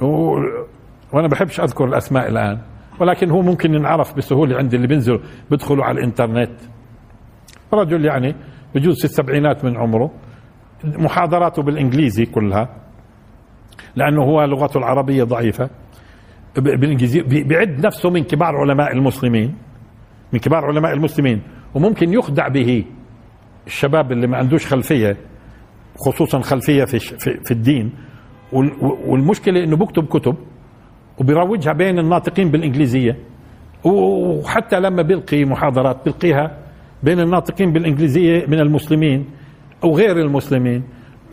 [0.00, 0.06] و...
[1.12, 2.58] وأنا بحبش أذكر الأسماء الآن
[3.00, 5.18] ولكن هو ممكن ينعرف بسهولة عند اللي بينزلوا
[5.50, 6.50] بيدخلوا على الإنترنت.
[7.72, 8.34] رجل يعني
[8.74, 10.10] بجوز في السبعينات من عمره
[10.84, 12.68] محاضراته بالإنجليزي كلها
[13.96, 15.70] لأنه هو لغته العربية ضعيفة.
[16.56, 19.54] بالإنجليزي بيعد نفسه من كبار علماء المسلمين
[20.32, 21.42] من كبار علماء المسلمين
[21.74, 22.84] وممكن يخدع به
[23.66, 25.16] الشباب اللي ما عندوش خلفية
[25.96, 26.98] خصوصا خلفية في
[27.44, 27.92] في الدين.
[29.06, 30.36] والمشكلة إنه بكتب كتب.
[31.20, 33.16] وبيروجها بين الناطقين بالإنجليزية.
[33.84, 36.58] وحتى لما بيلقي محاضرات بيلقيها
[37.02, 39.26] بين الناطقين بالإنجليزية من المسلمين
[39.84, 40.84] أو غير المسلمين.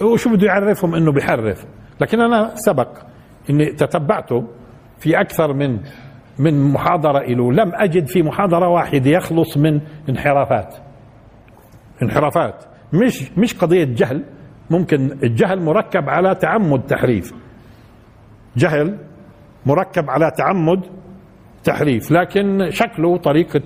[0.02, 1.66] وشو بده يعرفهم؟ إنه بيحرف.
[2.02, 2.88] لكن أنا سبق
[3.50, 4.48] إني تتبعته
[5.00, 5.80] في أكثر من
[6.40, 10.76] من محاضرة له لم أجد في محاضرة واحدة يخلص من انحرافات.
[12.04, 12.66] انحرافات.
[12.94, 14.24] مش مش قضية جهل.
[14.70, 17.34] ممكن الجهل مركب على تعمد تحريف.
[18.58, 18.98] جهل
[19.66, 20.82] مركب على تعمد
[21.64, 23.62] تحريف لكن شكله طريقة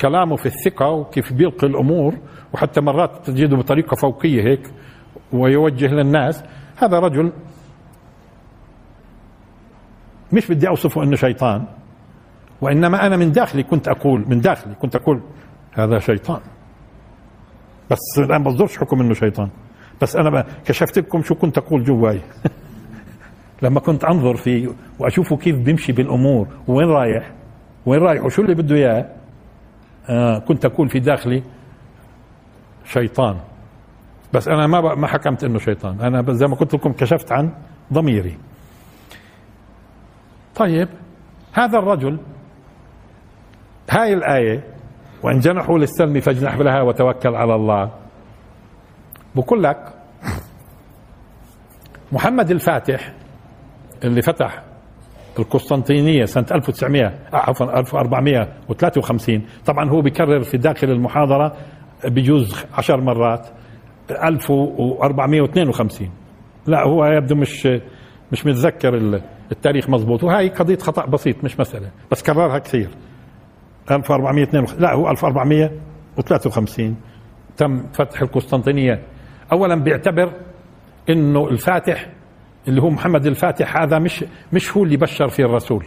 [0.00, 2.14] كلامه في الثقة وكيف بيلقي الأمور
[2.52, 4.70] وحتى مرات تجده بطريقة فوقية هيك
[5.32, 6.44] ويوجه للناس
[6.76, 7.32] هذا رجل
[10.32, 11.64] مش بدي أوصفه أنه شيطان
[12.60, 15.20] وإنما أنا من داخلي كنت أقول من داخلي كنت أقول
[15.72, 16.40] هذا شيطان.
[17.90, 19.48] بس الآن بصدرش حكم أنه شيطان.
[20.02, 22.20] بس أنا كشفت لكم شو كنت أقول جواي.
[23.62, 24.68] لما كنت أنظر فيه
[24.98, 27.32] وأشوفه كيف بيمشي بالأمور وين رايح؟
[27.86, 29.08] وين رايح؟ وشو اللي بده إياه؟
[30.08, 31.42] آه كنت أقول في داخلي
[32.84, 33.36] شيطان.
[34.34, 36.00] بس أنا ما ما حكمت إنه شيطان.
[36.00, 37.52] أنا زي ما قلت لكم كشفت عن
[37.92, 38.38] ضميري.
[40.56, 40.88] طيب
[41.52, 42.18] هذا الرجل
[43.90, 44.64] هاي الآية
[45.22, 47.90] وإن جنحوا للسلم فاجنح لها وتوكل على الله.
[49.36, 49.94] بقول لك
[52.12, 53.12] محمد الفاتح
[54.04, 54.62] اللي فتح
[55.38, 61.56] القسطنطينية سنة 1900 آه، عفوا 1453 طبعا هو بيكرر في داخل المحاضرة
[62.04, 63.46] بجوز عشر مرات
[64.10, 66.10] 1452
[66.66, 67.68] لا هو يبدو مش
[68.32, 69.20] مش متذكر
[69.52, 70.24] التاريخ مضبوط.
[70.24, 72.88] وهي قضية خطأ بسيط مش مسألة بس كررها كثير.
[73.90, 76.96] 1452 لا هو 1453
[77.56, 79.02] تم فتح القسطنطينية.
[79.52, 80.32] اولا بيعتبر
[81.10, 82.06] إنه الفاتح
[82.68, 85.84] اللي هو محمد الفاتح هذا مش مش هو اللي بشر فيه الرسول.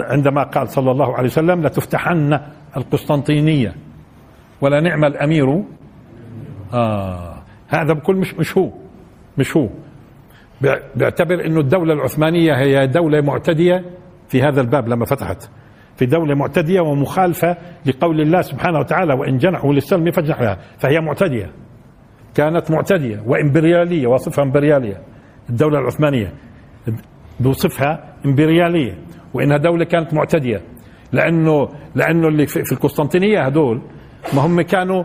[0.00, 2.40] عندما قال صلى الله عليه وسلم لتفتحن
[2.76, 3.74] القسطنطينية
[4.60, 5.62] ولا نعم الأمير.
[6.72, 8.70] آه هذا بكل مش مش هو
[9.38, 9.68] مش هو.
[10.96, 13.84] بيعتبر إنه الدولة العثمانية هي دولة معتدية
[14.28, 15.50] في هذا الباب لما فتحت.
[15.96, 21.52] في دولة معتدية ومخالفة لقول الله سبحانه وتعالى وإن جنحوا للسلم فاجنح لها فهي معتدية.
[22.34, 25.00] كانت معتدية وإمبريالية وصفها إمبريالية.
[25.50, 26.32] الدولة العثمانية
[27.40, 28.98] بوصفها إمبريالية
[29.34, 30.62] وإنها دولة كانت معتدية.
[31.12, 33.82] لأنه لأنه اللي في القسطنطينية هدول
[34.34, 35.04] ما هم كانوا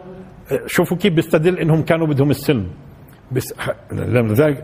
[0.66, 2.68] شوفوا كيف بيستدل إنهم كانوا بدهم السلم.
[3.32, 3.54] بس
[3.92, 4.64] لذلك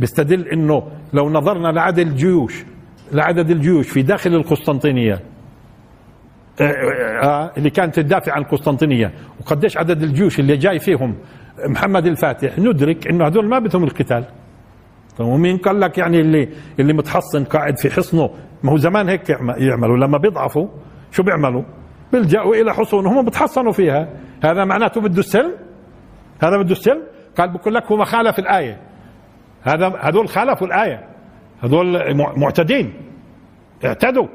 [0.00, 2.64] بيستدل إنه لو نظرنا لعدد الجيوش
[3.12, 5.20] لعدد الجيوش في داخل القسطنطينية
[6.60, 11.16] آه، آه، آه، اللي كانت تدافع عن القسطنطينية وقديش عدد الجيوش اللي جاي فيهم
[11.66, 14.24] محمد الفاتح ندرك إنه هذول ما بدهم القتال.
[15.18, 16.48] طيب ومين قال لك يعني اللي
[16.80, 18.30] اللي متحصن قاعد في حصنه؟
[18.62, 19.96] ما هو زمان هيك يعملوا.
[19.96, 20.68] لما بيضعفوا
[21.10, 21.62] شو بيعملوا؟
[22.12, 24.08] بيلجأوا إلى حصون هم بتحصنوا فيها.
[24.44, 25.52] هذا معناته بده السلم
[26.42, 27.02] هذا بده السلم
[27.38, 28.80] قال بقول لك هو خالف الآية.
[29.62, 31.08] هذا هذول خالفوا الآية.
[31.64, 32.94] هذول معتدين.
[33.84, 34.26] اعتدوا.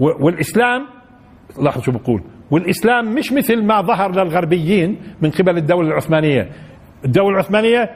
[0.00, 0.86] والإسلام
[1.62, 2.22] لاحظوا شو بقول.
[2.50, 6.50] والإسلام مش مثل ما ظهر للغربيين من قبل الدولة العثمانية.
[7.04, 7.90] الدولة العثمانية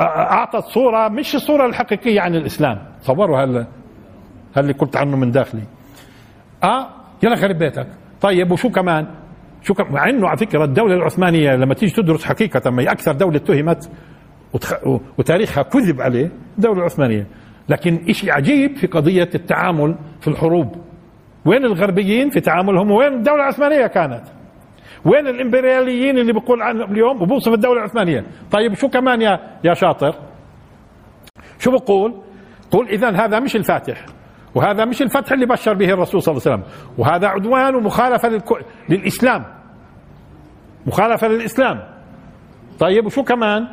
[0.00, 2.78] أعطت صورة مش الصورة الحقيقية عن الإسلام.
[3.02, 3.66] تصوروا هل
[4.56, 5.62] هل قلت عنه من داخلي.
[6.64, 6.88] آه
[7.22, 7.86] يلا خرب بيتك.
[8.20, 9.06] طيب وشو كمان؟
[9.62, 13.12] شو كمان مع إنه على فكرة الدولة العثمانية لما تيجي تدرس حقيقة ما هي أكثر
[13.12, 13.90] دولة اتهمت
[14.52, 14.74] وتخ...
[15.18, 17.26] وتاريخها كذب عليه الدولة العثمانية.
[17.68, 20.76] لكن شيء عجيب في قضية التعامل في الحروب.
[21.44, 24.22] وين الغربيين في تعاملهم؟ وين الدولة العثمانية كانت؟
[25.04, 30.14] وين الإمبرياليين اللي بيقول عنهم اليوم وبوصف الدولة العثمانية؟ طيب شو كمان يا يا شاطر؟
[31.58, 32.14] شو بقول؟
[32.70, 34.04] قول اذا هذا مش الفاتح
[34.54, 38.66] وهذا مش الفتح اللي بشر به الرسول صلى الله عليه وسلم وهذا عدوان ومخالفة للك...
[38.88, 39.44] للإسلام.
[40.86, 41.80] مخالفة للإسلام.
[42.78, 43.68] طيب وشو كمان؟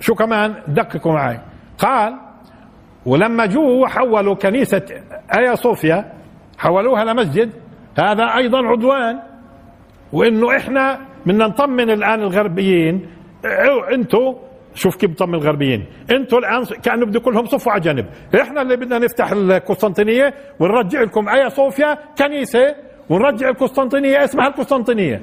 [0.00, 1.40] شو كمان؟ دققوا معي.
[1.78, 2.20] قال
[3.06, 4.86] ولما جو حولوا كنيسة
[5.38, 6.12] آيا صوفيا
[6.64, 7.50] حولوها لمسجد
[7.98, 9.20] هذا أيضا عدوان.
[10.12, 13.06] وإنه إحنا بدنا نطمن الآن الغربيين.
[13.94, 14.34] أنتوا
[14.74, 15.86] شوف كيف بطمن الغربيين.
[16.10, 18.06] إنتوا الآن كانوا بده كلهم صفوا على جنب
[18.40, 21.28] إحنا اللي بدنا نفتح القسطنطينية ونرجع لكم.
[21.28, 22.74] أيا صوفيا كنيسة
[23.10, 24.24] ونرجع القسطنطينية.
[24.24, 25.22] اسمها القسطنطينية.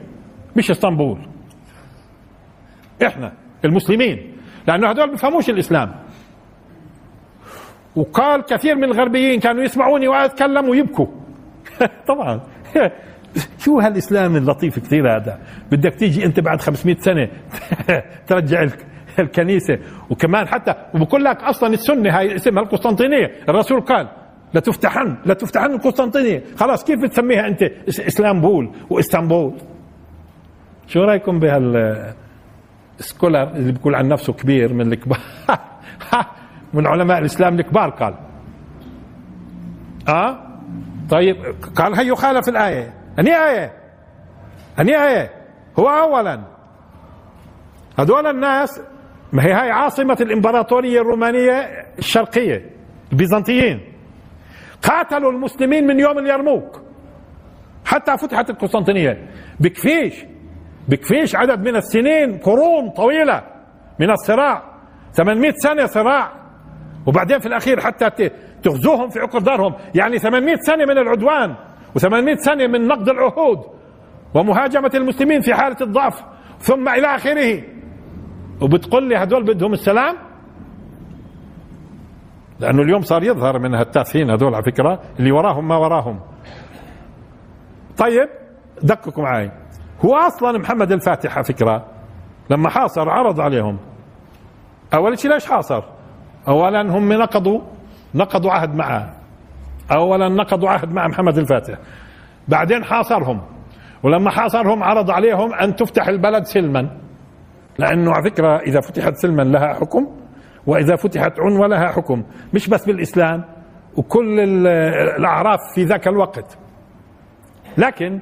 [0.56, 1.18] مش إسطنبول.
[3.06, 3.34] إحنا
[3.66, 4.38] المسلمين.
[4.68, 5.96] لأنه هذول بيفهموش الإسلام.
[7.96, 11.21] وقال كثير من الغربيين كانوا يسمعوني وأتكلم ويبكوا.
[12.08, 12.42] طبعا.
[13.64, 15.40] شو هالإسلام اللطيف كثير هذا؟
[15.72, 17.30] بدك تيجي أنت بعد 500 سنة
[18.28, 18.68] ترجع
[19.20, 19.80] الكنيسة.
[20.10, 23.32] وكمان حتى وبقول لك أصلا السنة هاي اسمها القسطنطينية.
[23.50, 24.08] الرسول قال
[24.54, 26.44] لا تفتحن لا تفتحن القسطنطينية.
[26.58, 29.54] خلاص كيف بتسميها أنت؟ إسلامبول واسطنبول
[30.88, 32.14] شو رأيكم بهال
[33.00, 35.20] سكولر اللي بيقول عن نفسه كبير من الكبار؟
[36.74, 38.14] من علماء الإسلام الكبار قال.
[40.08, 40.51] آه؟
[41.12, 41.36] طيب
[41.76, 42.94] قال هي يخالف الآية.
[43.20, 43.74] أني آية؟
[44.80, 45.32] أني آية.
[45.80, 46.42] هو أولا.
[48.00, 48.82] هذول الناس
[49.34, 52.70] ما هي هاي عاصمة الإمبراطورية الرومانية الشرقية
[53.12, 53.82] البيزنطيين.
[54.84, 56.82] قاتلوا المسلمين من يوم اليرموك.
[57.86, 59.30] حتى فتحت القسطنطينية.
[59.60, 60.26] بكفيش
[60.88, 63.44] بكفيش عدد من السنين قرون طويلة
[64.00, 64.64] من الصراع.
[65.14, 66.32] 800 سنة صراع.
[67.08, 68.10] وبعدين في الأخير حتى
[68.64, 69.74] تغزوهم في عقر دارهم.
[69.96, 71.56] يعني 800 سنة من العدوان
[72.00, 73.60] و800 سنة من نقض العهود
[74.34, 76.24] ومهاجمة المسلمين في حالة الضعف.
[76.60, 77.64] ثم إلى آخره.
[78.62, 80.16] وبتقول لي هدول بدهم السلام؟
[82.60, 86.20] لأنه اليوم صار يظهر من هالتافهين هدول على فكرة اللي وراهم ما وراهم.
[87.98, 88.30] طيب
[88.84, 89.52] دققوا معي.
[90.06, 91.86] هو أصلا محمد الفاتح على فكرة
[92.50, 93.78] لما حاصر عرض عليهم.
[94.94, 95.84] أول شيء ليش حاصر؟
[96.48, 97.62] أولا هم نقضوا
[98.16, 99.14] نقضوا عهد معه
[99.92, 101.78] أولا نقضوا عهد مع محمد الفاتح
[102.48, 103.42] بعدين حاصرهم
[104.04, 106.98] ولما حاصرهم عرض عليهم أن تفتح البلد سلما
[107.80, 110.08] لأنه على فكرة إذا فتحت سلما لها حكم
[110.68, 113.44] وإذا فتحت عنوة لها حكم مش بس بالإسلام
[113.98, 116.58] وكل الأعراف في ذاك الوقت.
[117.78, 118.20] لكن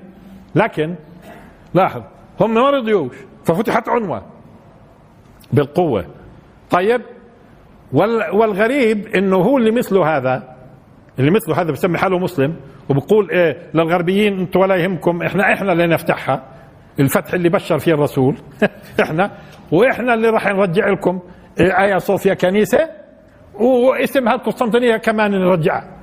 [0.55, 0.95] لكن
[1.73, 2.01] لاحظ
[2.41, 4.21] هم ما رضيوش ففتحت عنوة
[5.53, 6.05] بالقوة.
[6.71, 7.01] طيب
[8.33, 10.55] والغريب إنه هو اللي مثله هذا
[11.19, 12.55] اللي مثله هذا بسمي حاله مسلم
[12.89, 16.43] وبقول إيه للغربيين أنتم ولا يهمكم إحنا إحنا اللي نفتحها
[16.99, 18.37] الفتح اللي بشر فيه الرسول
[19.03, 19.31] إحنا
[19.71, 21.19] وإحنا اللي راح نرجع لكم
[21.59, 22.89] ايا صوفيا كنيسة
[23.53, 25.99] واسمها القسطنطينيه كمان نرجعها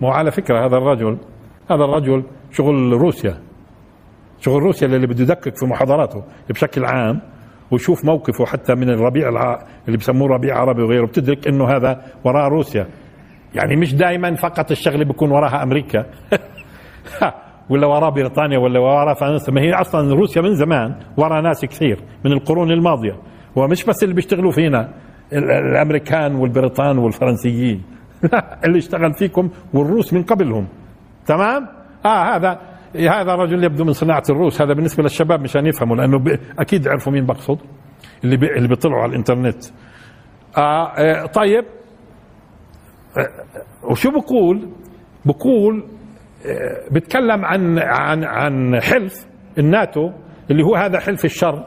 [0.00, 1.18] مو على فكرة هذا الرجل
[1.70, 3.38] هذا الرجل شغل روسيا
[4.40, 7.20] شغل روسيا اللي بده يدقق في محاضراته بشكل عام.
[7.70, 9.66] ويشوف موقفه حتى من الربيع الع...
[9.86, 12.86] اللي بسموه ربيع عربي وغيره بتدرك إنه هذا وراء روسيا.
[13.54, 16.06] يعني مش دائما فقط الشغلة بيكون وراها أمريكا.
[17.70, 19.52] ولا وراء بريطانيا ولا وراء فرنسا.
[19.52, 23.16] ما هي أصلا روسيا من زمان وراء ناس كثير من القرون الماضية.
[23.56, 24.88] ومش بس اللي بيشتغلوا فينا
[25.32, 27.82] الأمريكان والبريطان والفرنسيين.
[28.64, 30.66] اللي اشتغل فيكم والروس من قبلهم.
[31.26, 31.68] تمام؟
[32.04, 32.60] آه هذا
[32.96, 34.62] هذا رجل يبدو من صناعة الروس.
[34.62, 37.58] هذا بالنسبة للشباب مشان يفهموا لأنه أكيد يعرفوا مين بقصد
[38.24, 39.64] اللي بي اللي بيطلعوا على الإنترنت.
[40.56, 41.64] آه, آه طيب.
[43.18, 44.68] آه وشو بقول؟
[45.24, 45.84] بقول
[46.46, 49.26] آه بتكلم عن عن عن حلف
[49.58, 50.10] الناتو
[50.50, 51.66] اللي هو هذا حلف الشر.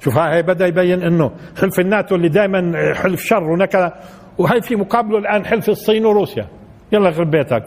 [0.00, 3.92] شوف هاي بدأ يبين إنه حلف الناتو اللي دائما حلف شر ونكذا
[4.38, 6.48] وهي في مقابله الآن حلف الصين وروسيا.
[6.92, 7.62] يلا يخرب بيتك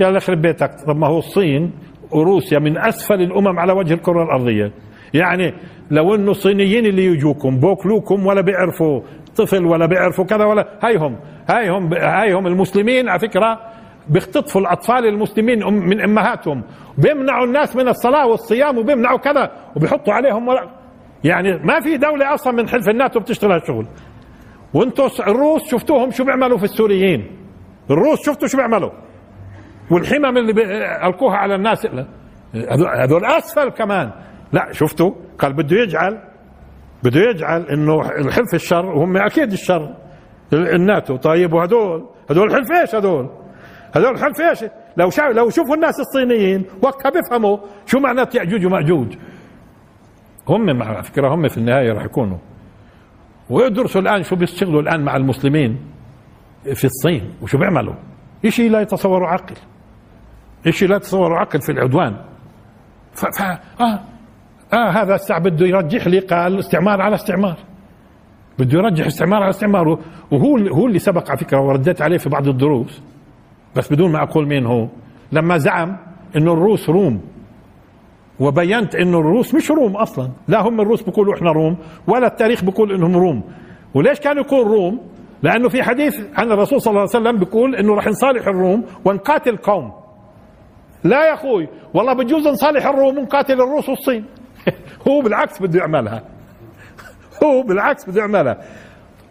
[0.00, 0.70] يلا يخرب بيتك.
[0.86, 1.72] طب ما هو الصين
[2.10, 4.72] وروسيا من أسفل الأمم على وجه الكرة الأرضية.
[5.14, 5.54] يعني
[5.90, 9.00] لو إنه الصينيين اللي يجوكم بوكلوكم ولا بيعرفوا
[9.36, 11.16] طفل ولا بيعرفوا كذا ولا هيهم
[11.50, 13.60] هيهم هيهم المسلمين على فكرة
[14.08, 16.62] بيختطفوا الأطفال المسلمين من أمهاتهم
[16.98, 20.70] بيمنعوا الناس من الصلاة والصيام وبيمنعوا كذا وبيحطوا عليهم ورق
[21.24, 23.86] يعني ما في دولة أصلا من حلف الناتو بتشتغل هالشغل
[24.74, 27.26] وأنتم الروس شفتوهم شو بيعملوا في السوريين؟
[27.90, 28.90] الروس شفتوا شو بيعملوا؟
[29.90, 30.52] والحمم اللي
[31.06, 31.86] ألقوها على الناس.
[33.04, 34.10] هذول أسفل كمان.
[34.52, 36.18] لا شفتوا؟ قال بده يجعل
[37.04, 39.94] بده يجعل إنه الحلف الشر وهم أكيد الشر.
[40.52, 43.30] الناتو طيب وهدول هدول حلف إيش هدول
[43.94, 45.22] هدول حلف إيش؟ لو شا...
[45.22, 49.16] لو شوفوا الناس الصينيين وقتها بيفهموا شو معنات يأجوج ومأجوج.
[50.48, 52.38] هم على فكرة هم في النهاية راح يكونوا.
[53.50, 55.78] ويدرسوا الآن شو بيشتغلوا الآن مع المسلمين
[56.74, 57.94] في الصين وشو بيعملوا؟
[58.48, 59.54] شيء لا يتصوروا عقل.
[60.70, 62.16] شيء لا يتصوروا عقل في العدوان.
[63.12, 63.26] ف...
[63.26, 63.42] ف...
[63.80, 64.00] آه.
[64.72, 67.56] آه هذا الساعة بده يرجح لي قال استعمار على استعمار.
[68.58, 69.88] بده يرجح استعمار على استعمار
[70.30, 73.02] وهو هو اللي سبق على فكرة ورديت عليه في بعض الدروس.
[73.76, 74.88] بس بدون ما أقول مين هو.
[75.32, 75.96] لما زعم
[76.36, 77.20] إنه الروس روم
[78.40, 80.30] وبينت إنه الروس مش روم أصلا.
[80.48, 83.42] لا هم الروس بيقولوا إحنا روم ولا التاريخ بيقول إنهم روم.
[83.94, 85.00] وليش كانوا يقول روم؟
[85.42, 89.56] لأنه في حديث عن الرسول صلى الله عليه وسلم بيقول إنه راح نصالح الروم ونقاتل
[89.56, 89.92] قوم.
[91.04, 94.24] لا يا أخوي والله بجوز نصالح الروم ونقاتل الروس والصين.
[95.08, 96.22] هو بالعكس بده يعملها.
[97.44, 98.58] هو بالعكس بده يعملها.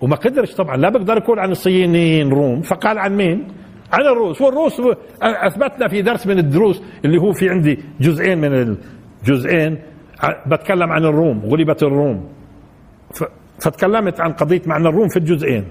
[0.02, 2.62] وما قدرش طبعا لا بقدر يقول عن الصينيين روم.
[2.62, 3.48] فقال عن مين؟
[3.94, 4.42] عن الروس.
[4.42, 4.82] والروس
[5.22, 8.78] أثبتنا في درس من الدروس اللي هو في عندي جزئين من
[9.24, 9.78] الجزئين
[10.48, 12.30] بتكلم عن الروم غلبت الروم.
[13.60, 15.66] فتكلمت عن قضية معنى الروم في الجزئين.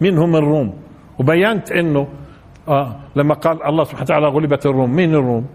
[0.00, 0.74] مين هم الروم؟
[1.18, 2.08] وبينت إنه
[2.68, 2.96] آه.
[3.16, 4.90] لما قال الله سبحانه وتعالى غلبت الروم.
[4.90, 5.46] مين الروم؟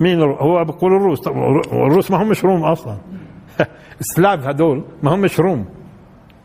[0.00, 1.28] مين الروم؟ هو بقول الروس.
[1.72, 2.96] الروس ما همش روم أصلا.
[4.16, 5.66] سلاف هدول ما همش روم.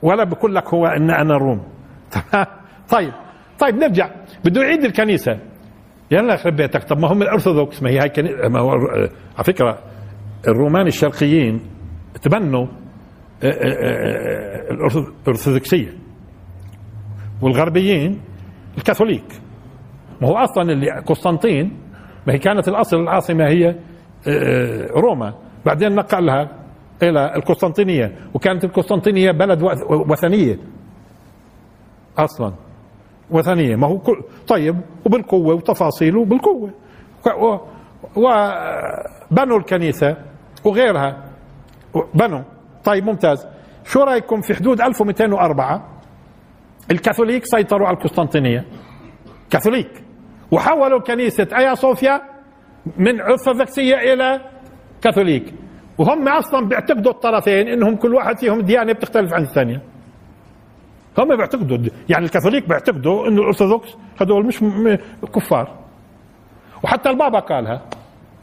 [0.01, 1.61] ولا بقول لك هو ان أنا روم.
[2.93, 3.13] طيب.
[3.59, 4.09] طيب نرجع.
[4.45, 5.39] بده يعيد الكنيسة.
[6.11, 7.83] يلا يخرب بيتك طب ما هم الأرثوذكس.
[7.83, 8.71] ما هي هاي كنيسة ما هو
[9.35, 9.79] على فكرة
[10.47, 11.61] الرومان الشرقيين
[12.21, 12.67] تبنوا
[13.43, 15.93] آه، آه، آه، الأرثوذكسية.
[17.41, 18.21] والغربيين
[18.77, 19.44] الكاثوليك.
[20.21, 21.77] ما هو أصلا اللي قسطنطين
[22.27, 23.75] ما هي كانت الأصل العاصمة هي
[24.27, 25.33] آه، روما.
[25.65, 26.49] بعدين نقلها
[27.03, 30.57] إلى القسطنطينية وكانت القسطنطينية بلد وثنية.
[32.17, 32.53] أصلا
[33.31, 33.75] وثنية.
[33.75, 36.69] ما هو كل طيب وبالقوة وتفاصيله بالقوه
[38.15, 40.17] وبنوا الكنيسة
[40.63, 41.23] وغيرها.
[42.13, 42.41] بنوا.
[42.83, 43.47] طيب ممتاز.
[43.85, 45.87] شو رأيكم في حدود 1204
[46.91, 48.65] الكاثوليك سيطروا على القسطنطينية.
[49.49, 50.04] كاثوليك.
[50.51, 52.21] وحولوا كنيسه أيا صوفيا؟
[52.97, 54.41] من ارثوذكسيه إلى
[55.01, 55.53] كاثوليك.
[55.97, 59.81] وهم أصلا بيعتقدوا الطرفين إنهم كل واحد فيهم ديانة بتختلف عن الثانية.
[61.17, 61.77] هم بيعتقدوا
[62.09, 64.59] يعني الكاثوليك بيعتقدوا إنه الأرثوذكس هذول مش
[65.35, 65.75] كفار.
[66.83, 67.81] وحتى البابا قالها.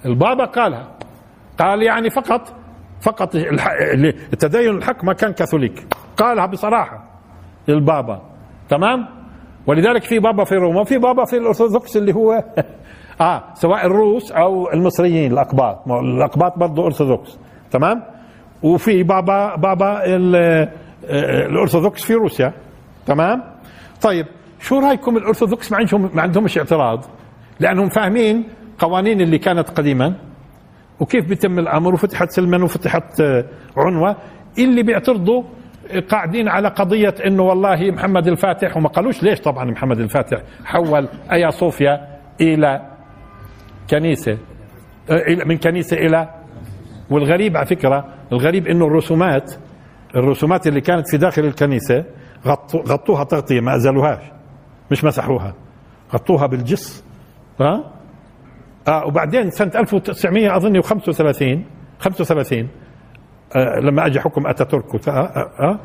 [0.07, 0.89] البابا قالها.
[1.59, 2.55] قال يعني فقط
[3.01, 3.35] فقط
[4.33, 5.87] التدين الحق ما كان كاثوليك.
[6.17, 7.05] قالها بصراحة
[7.69, 8.23] البابا.
[8.69, 9.22] تمام؟
[9.67, 12.33] ولذلك في بابا في روما وفي بابا في الأرثوذكس اللي هو
[13.21, 17.39] آه سواء الروس أو المصريين الاقباط الأقباط برضه أرثوذكس
[17.71, 18.03] تمام؟
[18.63, 20.69] وفي بابا بابا آه،
[21.47, 22.53] الأرثوذكس في روسيا
[23.07, 23.43] تمام؟
[24.03, 24.27] طيب
[24.61, 27.05] شو رأيكم الأرثوذكس ما عندهم ما عندهمش اعتراض؟
[27.61, 28.45] لأنهم فاهمين
[28.79, 30.15] قوانين اللي كانت قديما
[31.01, 33.45] وكيف بيتم الأمر وفتحت سلما وفتحت آه،
[33.77, 34.17] عنوة
[34.59, 35.43] اللي بيعترضوا
[36.01, 41.51] قاعدين على قضية إنه والله محمد الفاتح وما قالوش ليش طبعا محمد الفاتح حول أيا
[41.51, 42.81] صوفيا إلى
[43.91, 44.39] كنيسة
[45.47, 46.29] من كنيسة إلى
[47.11, 49.55] والغريب على فكرة الغريب إنه الرسومات
[50.17, 52.05] الرسومات اللي كانت في داخل الكنيسة
[52.77, 54.23] غطوها تغطية ما أزالوهاش
[54.91, 55.55] مش مسحوها
[56.15, 57.05] غطوها بالجص.
[57.61, 57.93] ها؟
[58.89, 61.65] آه وبعدين سنة 1900 أظن 35
[61.99, 62.69] 35 آه
[63.57, 65.79] لما أجى حكم أتاتورك آه آه, آه،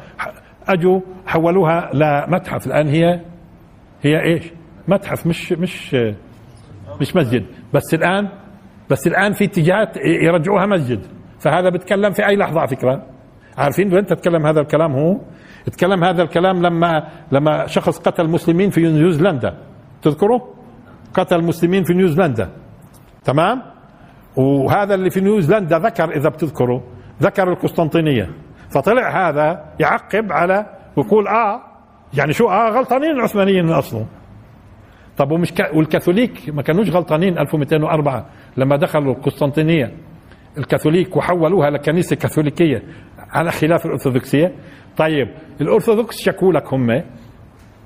[0.68, 3.22] أجوا حولوها لمتحف الآن هي
[4.02, 4.44] هي إيش؟
[4.88, 5.96] متحف مش مش
[7.02, 7.46] مش مسجد.
[7.74, 8.30] بس الآن
[8.90, 11.00] بس الآن في اتجاهات يرجعوها مسجد.
[11.40, 13.04] فهذا بتكلم في أي لحظة على فكرة.
[13.58, 15.18] عارفين وين تتكلم هذا الكلام هو؟
[15.66, 19.58] تكلم هذا الكلام لما لما شخص قتل مسلمين في نيوزيلندا.
[20.02, 20.40] تذكروا؟
[21.14, 22.50] قتل مسلمين في نيوزيلندا.
[23.24, 23.62] تمام؟
[24.36, 26.82] وهذا اللي في نيوزيلندا ذكر إذا بتذكروا.
[27.22, 28.30] ذكر القسطنطينية.
[28.70, 30.66] فطلع هذا يعقب على
[30.98, 31.62] ويقول آه
[32.18, 34.06] يعني شو آه غلطانين العثمانيين من اصله
[35.18, 35.70] طب ومش ك...
[35.74, 38.26] والكاثوليك ما كانوش غلطانين 1204
[38.58, 39.92] لما دخلوا القسطنطينية.
[40.58, 42.84] الكاثوليك وحولوها لكنيسة كاثوليكية
[43.32, 44.52] على خلاف الأرثوذكسية.
[44.98, 45.28] طيب
[45.62, 47.04] الأرثوذكس شكوا لك هم.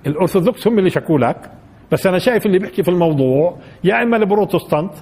[0.07, 1.51] الأرثوذكس هم اللي شكوا لك
[1.91, 4.93] بس أنا شايف اللي بيحكي في الموضوع يا إما البروتستانت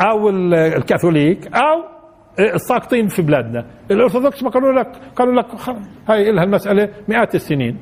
[0.00, 1.91] أو الكاثوليك أو
[2.38, 3.64] الساقطين في بلادنا.
[3.90, 5.46] الأرثوذكس ما قالوا لك قالوا لك
[6.08, 7.78] هاي لها المسألة مئات السنين.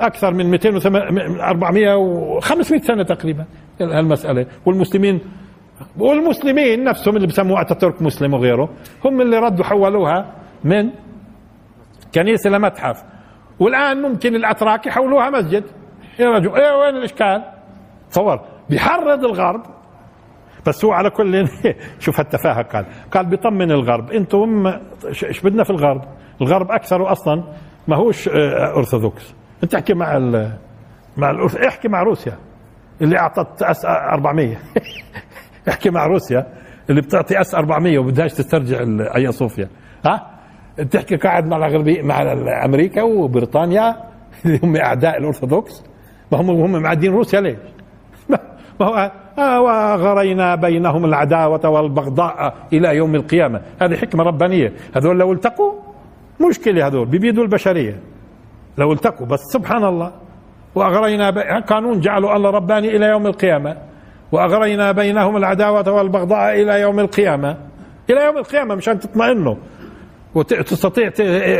[0.00, 0.76] أكثر من 200
[1.40, 3.44] 400 و 500 سنة تقريبا
[3.80, 4.46] المسألة.
[4.66, 5.20] والمسلمين
[5.98, 8.68] والمسلمين نفسهم اللي بسموها أتاتورك مسلم وغيره
[9.04, 10.34] هم اللي ردوا حولوها
[10.64, 10.90] من
[12.14, 13.04] كنيسة لمتحف
[13.60, 15.64] والآن ممكن الأتراك يحولوها مسجد.
[16.18, 17.42] يا رجل إيه وين الإشكال؟
[18.10, 18.40] تصور.
[18.70, 19.62] بيحرض الغرب
[20.68, 21.48] بس هو على كل
[22.04, 22.86] شوف التفاهه قال.
[23.12, 24.12] قال بيطمن الغرب.
[24.12, 24.66] أنتم
[25.24, 26.04] إيش بدنا في الغرب؟
[26.40, 27.44] الغرب أكثر أصلا
[27.88, 29.34] ما هوش آه، أرثوذكس.
[29.64, 30.52] انت احكي مع ال
[31.16, 31.56] مع الأرث...
[31.56, 32.38] احكي مع روسيا.
[33.02, 34.56] اللي أعطت أس 400
[35.68, 36.46] احكي مع روسيا.
[36.90, 38.78] اللي بتعطي أس 400 وبدهاش تسترجع
[39.16, 39.68] ايا صوفيا.
[40.06, 40.38] ها؟
[40.90, 42.32] تحكي قاعد مع الغربي مع
[42.64, 43.96] أمريكا وبريطانيا.
[44.46, 45.84] اللي هم أعداء الأرثوذكس.
[46.32, 47.58] ما هم هم معادين روسيا ليش؟
[48.80, 53.60] ما هو وغرينا بينهم العداوة والبغضاء إلى يوم القيامة.
[53.82, 54.72] هذه حكمة ربانية.
[54.96, 55.72] هذول لو التقوا
[56.48, 58.00] مشكلة هذول بيبيدوا البشرية.
[58.78, 60.12] لو التقوا بس سبحان الله.
[60.74, 63.76] وأغرينا قانون جعلوا الله رباني إلى يوم القيامة.
[64.32, 67.56] وأغرينا بينهم العداوة والبغضاء إلى يوم القيامة.
[68.10, 69.54] إلى يوم القيامة مشان تطمئنوا.
[70.34, 71.10] وتستطيع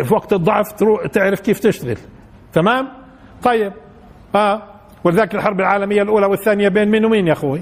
[0.03, 0.73] في وقت الضعف
[1.13, 1.99] تعرف كيف تشتغل.
[2.53, 2.89] تمام؟
[3.43, 3.73] طيب.
[4.35, 4.63] آه.
[5.05, 7.61] ولذلك الحرب العالمية الأولى والثانية بين مين ومين يا أخوي؟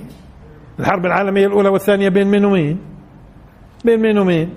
[0.81, 2.79] الحرب العالمية الأولى والثانية بين مين ومين؟
[3.85, 4.55] بين مين ومين؟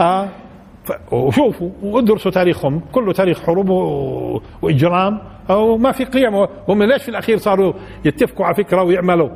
[0.00, 0.28] آه.
[1.12, 3.70] وشوفوا وادرسوا تاريخهم كله تاريخ حروب
[4.62, 5.20] وإجرام.
[5.50, 6.34] أو ما في قيم.
[6.68, 7.72] هم ليش في الأخير صاروا
[8.04, 9.28] يتفقوا على فكرة ويعملوا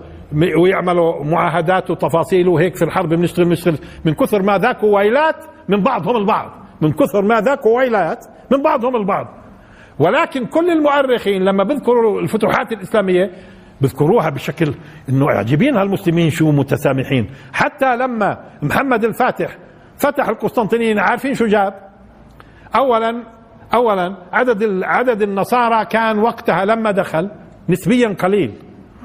[0.59, 3.79] ويعملوا معاهدات وتفاصيل وهيك في الحرب بنشتغل بنشتغل.
[4.05, 5.37] من كثر ما ذاكوا ويلات
[5.69, 6.51] من بعضهم البعض.
[6.81, 9.27] من كثر ما ذاكوا ويلات من بعضهم البعض.
[9.99, 13.31] ولكن كل المؤرخين لما بيذكروا الفتوحات الإسلامية
[13.81, 14.75] بذكروها بشكل
[15.09, 17.31] إنه عجيبين هالمسلمين شو متسامحين.
[17.53, 19.59] حتى لما محمد الفاتح
[19.97, 21.75] فتح القسطنطينية عارفين شو جاب؟
[22.77, 23.23] اولا
[23.75, 27.31] اولا عدد عدد النصارى كان وقتها لما دخل
[27.69, 28.55] نسبيا قليل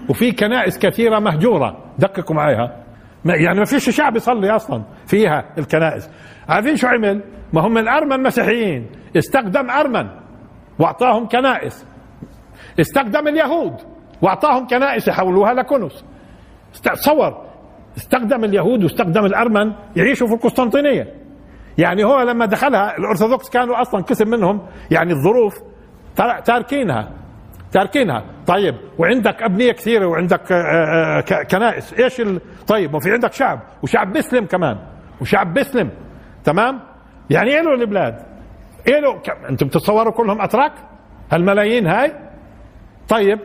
[0.09, 1.77] وفي كنائس كثيرة مهجورة.
[1.99, 2.75] دققوا معيها
[3.25, 6.09] يعني ما فيش شعب يصلي أصلا فيها الكنائس.
[6.49, 7.21] عارفين شو عمل؟
[7.53, 8.87] ما هم الأرمن مسيحيين
[9.17, 10.09] استخدم أرمن.
[10.79, 11.85] واعطاهم كنائس.
[12.79, 13.73] استخدم اليهود
[14.21, 16.05] واعطاهم كنائس يحولوها لكنس.
[16.83, 17.45] تصور
[17.97, 21.13] استخدم اليهود واستخدم الأرمن يعيشوا في القسطنطينية.
[21.77, 24.61] يعني هو لما دخلها الأرثوذكس كانوا أصلا قسم منهم
[24.91, 25.59] يعني الظروف
[26.45, 27.11] تاركينها.
[27.71, 28.23] تاركينها.
[28.47, 31.93] طيب وعندك أبنية كثيرة وعندك آه، آه، كنائس.
[31.93, 32.41] إيش ال...
[32.67, 34.77] طيب وفي عندك شعب وشعب بيسلم كمان.
[35.21, 35.89] وشعب بيسلم
[36.43, 36.79] تمام؟
[37.29, 38.28] يعني له البلاد؟
[38.87, 40.71] إيه له أنتم بتتصوروا كلهم أتراك؟
[41.31, 42.13] هالملايين هاي؟
[43.09, 43.39] طيب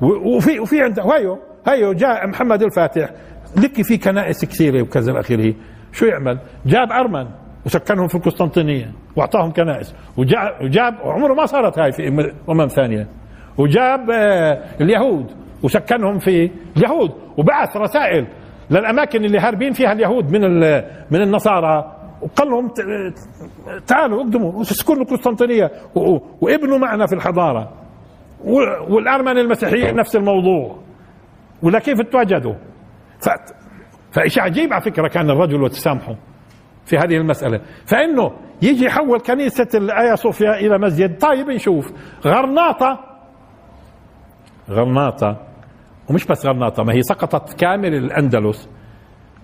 [0.00, 3.10] وفي وفي عنده هيو هيو جاء محمد الفاتح.
[3.56, 5.54] لقي في كنائس كثيرة وكذا إلى اخره
[5.92, 7.26] شو يعمل؟ جاب أرمن
[7.66, 9.94] وسكنهم في القسطنطينية وأعطاهم كنائس.
[10.16, 12.08] وجاب وجاب عمره ما صارت هاي في
[12.48, 13.08] أمم ثانية.
[13.58, 15.26] وجاب آه، اليهود
[15.62, 18.26] وسكنهم في اليهود وبعث رسائل
[18.70, 20.40] للأماكن اللي هاربين فيها اليهود من
[21.10, 21.97] من النصارى.
[22.22, 22.72] وقال لهم
[23.86, 25.70] تعالوا اقدموا واسكنوا القسطنطينيه
[26.40, 27.72] وابنوا معنا في الحضارة.
[28.88, 30.78] والارمن المسيحيين نفس الموضوع.
[31.62, 32.54] ولا كيف تواجدوا؟
[34.12, 36.16] فشيء عجيب على فكرة كان الرجل وتسامحه
[36.86, 37.60] في هذه المسألة.
[37.86, 41.18] فإنه يجي يحول كنيسة الايا صوفيا إلى مسجد.
[41.18, 41.92] طيب نشوف.
[42.24, 43.04] غرناطة.
[44.70, 45.36] غرناطة.
[46.10, 48.68] ومش بس غرناطة ما هي سقطت كامل الأندلس.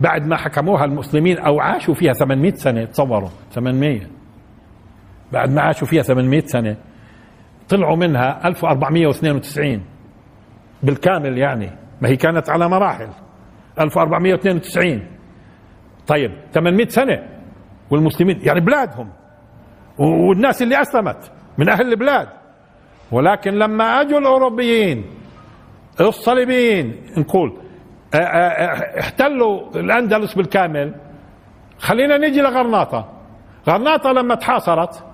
[0.01, 4.01] بعد ما حكموها المسلمين أو عاشوا فيها 800 سنة تصوروا 800
[5.33, 6.77] بعد ما عاشوا فيها 800 سنة
[7.69, 9.83] طلعوا منها 1492
[10.83, 11.71] بالكامل يعني
[12.01, 13.09] ما هي كانت على مراحل.
[13.81, 15.03] 1492
[16.07, 17.29] طيب 800 سنة.
[17.91, 19.11] والمسلمين يعني بلادهم.
[19.99, 22.29] والناس اللي أسلمت من أهل البلاد.
[23.13, 25.05] ولكن لما أجوا الأوروبيين
[26.01, 27.59] الصليبيين نقول
[28.15, 30.95] احتلوا الأندلس بالكامل.
[31.79, 33.09] خلينا نيجي لغرناطة.
[33.69, 35.05] غرناطة لما تحاصرت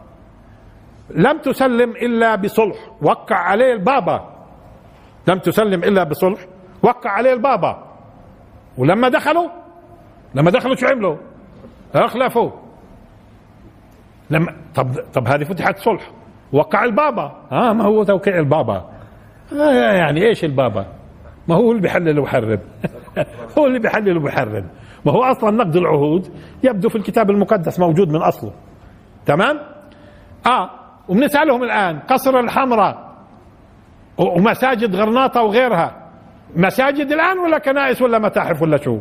[1.11, 2.77] لم تسلم إلا بصلح.
[3.03, 4.31] وقع عليه البابا.
[5.29, 6.41] لم تسلم إلا بصلح.
[6.83, 7.87] وقع عليه البابا.
[8.79, 9.49] ولما دخلوا
[10.35, 11.17] لما دخلوا شو عملوا؟
[11.95, 12.51] أخلفوا.
[14.31, 16.11] لما طب طب هذه فتحت صلح.
[16.53, 17.33] وقع البابا.
[17.53, 18.91] آه ما هو توقيع البابا.
[19.53, 20.87] آه يعني إيش البابا؟
[21.51, 22.59] ما هو اللي بيحلل وبيحرم
[23.59, 24.69] هو اللي بيحلل وبيحرم
[25.05, 26.29] ما هو أصلا نقد العهود
[26.63, 28.53] يبدو في الكتاب المقدس موجود من أصله.
[29.27, 29.59] تمام؟
[30.47, 30.71] آه
[31.09, 31.99] وبنسألهم الآن.
[31.99, 33.11] قصر الحمراء.
[34.19, 36.11] ومساجد غرناطة وغيرها.
[36.57, 38.99] مساجد الآن ولا كنائس ولا متاحف ولا شو؟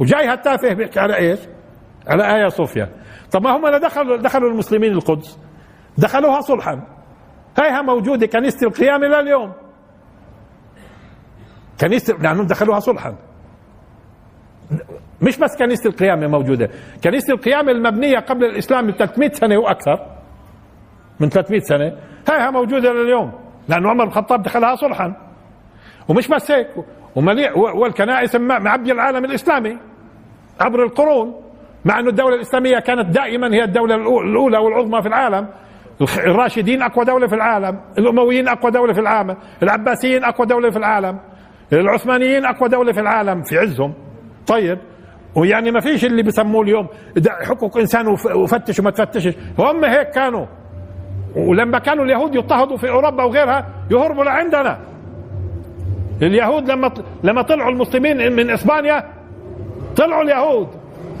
[0.00, 1.40] وجاي هالتافه بيحكي على إيش؟
[2.06, 2.88] على آية صوفيا.
[3.32, 5.38] طب ما هم دخلوا دخلوا المسلمين القدس.
[5.98, 6.82] دخلوها صلحا.
[7.60, 9.20] هيها موجودة كنيسة القيام إلى
[11.80, 13.14] اليوم كنيسة لأنهم دخلوها صلحا.
[15.22, 16.70] مش بس كنيسة القيامة موجودة.
[17.04, 20.06] كنيسة القيامة المبنية قبل الإسلام ب 300 سنة وأكثر.
[21.20, 21.92] من 300 سنة.
[22.30, 23.32] هيها موجودة لليوم.
[23.68, 25.14] لأنه عمر الخطاب دخلها صلحا.
[26.08, 26.68] ومش بس هيك.
[27.16, 29.78] ومليء والكنائس معبي العالم الإسلامي
[30.60, 31.34] عبر القرون.
[31.84, 35.48] مع أنه الدولة الإسلامية كانت دائما هي الدولة الأولى والعظمى في العالم.
[36.18, 37.80] الراشدين أقوى دولة في العالم.
[37.98, 39.36] الأمويين أقوى دولة في العالم.
[39.62, 41.18] العباسيين أقوى دولة في العالم.
[41.80, 43.94] العثمانيين أقوى دولة في العالم في عزهم.
[44.46, 44.78] طيب
[45.34, 46.86] ويعني ما فيش اللي بسموه اليوم
[47.48, 49.34] حقوق إنسان وفتش وما تفتشش.
[49.58, 50.46] هم هيك كانوا.
[51.36, 54.78] ولما كانوا اليهود يضطهدوا في أوروبا وغيرها يهربوا لعندنا.
[56.22, 56.90] اليهود لما
[57.24, 59.04] لما طلعوا المسلمين من إسبانيا
[59.96, 60.68] طلعوا اليهود.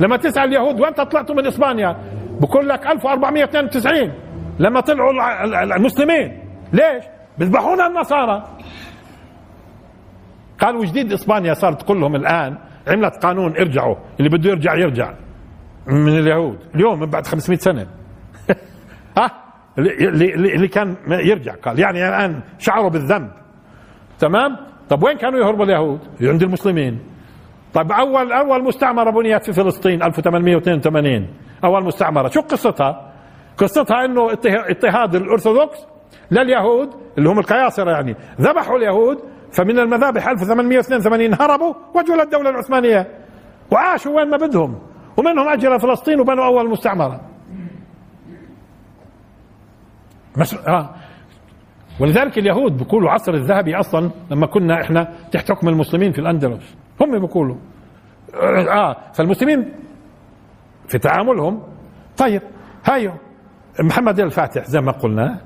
[0.00, 1.96] لما تسأل اليهود وانت طلعتوا من إسبانيا؟
[2.40, 4.12] بقول لك 1492
[4.58, 5.12] لما طلعوا
[5.76, 6.38] المسلمين.
[6.72, 7.04] ليش؟
[7.38, 8.42] بيذبحونا النصارى.
[10.62, 12.58] قالوا جديد إسبانيا صارت كلهم الآن
[12.88, 15.14] عملت قانون ارجعوا اللي بده يرجع يرجع.
[15.86, 16.58] من اليهود.
[16.74, 17.86] اليوم من بعد 500 سنة.
[19.18, 19.30] ها؟
[19.78, 21.78] اللي, اللي كان يرجع قال.
[21.78, 23.30] يعني الآن شعروا بالذنب.
[24.18, 24.56] تمام؟
[24.88, 26.98] طب وين كانوا يهربوا اليهود؟ عند المسلمين.
[27.74, 31.26] طيب اول أول مستعمرة بنيت في فلسطين 1882
[31.64, 32.28] أول مستعمرة.
[32.28, 33.12] شو قصتها؟
[33.56, 35.86] قصتها إنه اضطهاد الأرثوذكس
[36.30, 39.18] لليهود اللي هم القياصرة يعني ذبحوا اليهود
[39.52, 43.06] فمن المذابح 1882 هربوا وجوا للدوله العثمانية.
[43.72, 44.78] وعاشوا وين ما بدهم.
[45.16, 47.20] ومنهم أجل فلسطين وبنوا أول مستعمرة.
[50.36, 50.54] مس...
[50.54, 50.94] آه.
[52.00, 56.76] ولذلك اليهود بيقولوا عصر الذهبي أصلا لما كنا إحنا تحت حكم المسلمين في الأندلس.
[57.00, 57.56] هم بيقولوا.
[58.68, 58.96] آه.
[59.12, 59.72] فالمسلمين
[60.88, 61.62] في تعاملهم.
[62.16, 62.42] طيب
[62.84, 63.12] هايو
[63.80, 65.40] محمد الفاتح زي ما قلنا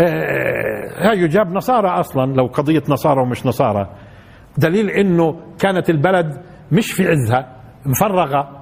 [0.00, 3.90] آه هايو جاب نصارى أصلا لو قضية نصارى ومش نصارى.
[4.58, 7.56] دليل إنه كانت البلد مش في عزها
[7.86, 8.60] مفرغة.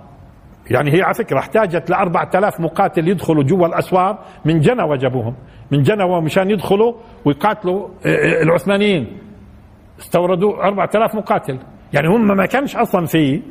[0.70, 5.34] يعني هي على فكرة احتاجت ل 4000 مقاتل يدخلوا جوا الأسوار من جنوى جابوهم
[5.72, 6.92] من جنوى مشان يدخلوا
[7.24, 9.18] ويقاتلوا آه، آه، العثمانيين.
[9.98, 11.58] استوردوا 4000 مقاتل.
[11.92, 13.42] يعني هم ما كانش أصلا في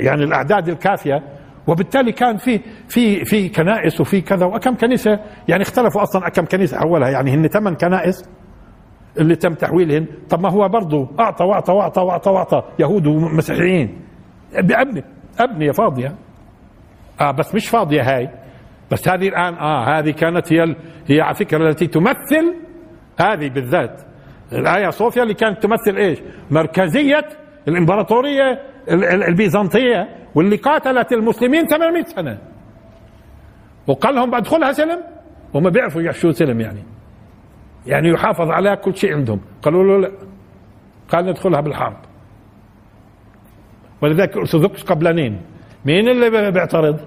[0.00, 1.22] يعني الأعداد الكافية.
[1.66, 6.78] وبالتالي كان في في في كنائس وفي كذا وكم كنيسة يعني اختلفوا أصلا كم كنيسة
[6.82, 8.30] أولها يعني هن ثمان كنائس
[9.18, 10.06] اللي تم تحويلهن.
[10.30, 14.00] طب ما هو برضه أعطى وأعطى وأعطى وأعطى وأعطى يهود ومسيحيين.
[14.62, 15.04] بأبني
[15.40, 16.14] أبنية فاضية.
[17.20, 18.28] آه بس مش فاضية هاي.
[18.90, 22.54] بس هذه الآن آه هذه كانت هي هي على فكرة التي تمثل
[23.20, 24.00] هذه بالذات.
[24.52, 26.18] الآية صوفيا اللي كانت تمثل إيش؟
[26.50, 27.24] مركزية
[27.68, 28.60] الإمبراطورية
[29.28, 30.23] البيزنطية.
[30.34, 32.38] واللي قاتلت المسلمين 800 سنة
[33.86, 35.02] وقال لهم بدخلها سلم
[35.54, 36.82] وما بيعرفوا يحشوا سلم يعني
[37.86, 40.12] يعني يحافظ على كل شيء عندهم قالوا له لا
[41.08, 41.96] قال ندخلها بالحرب
[44.02, 45.40] ولذلك ارثوذكس قبلانين
[45.84, 47.00] مين اللي بيعترض؟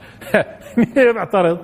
[0.78, 1.58] مين اللي بيعترض؟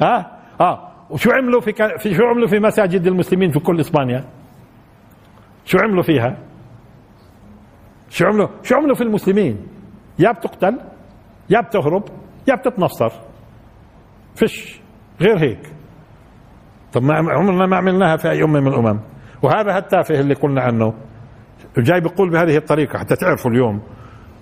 [0.00, 4.24] ها؟ آه وشو عملوا في, في شو عملوا في مساجد المسلمين في كل إسبانيا؟
[5.64, 6.36] شو عملوا فيها؟
[8.10, 9.73] شو عملوا؟ شو عملوا في المسلمين؟
[10.18, 10.80] يا بتقتل
[11.50, 12.02] يا بتهرب
[12.48, 13.12] يا بتتنصر.
[14.34, 14.80] فيش
[15.20, 15.72] غير هيك.
[16.92, 19.00] طب ما عمرنا ما عملناها في أي أمة من الأمم.
[19.42, 20.94] وهذا التافه اللي قلنا عنه.
[21.78, 23.82] جاي بيقول بهذه الطريقة حتى تعرفوا اليوم.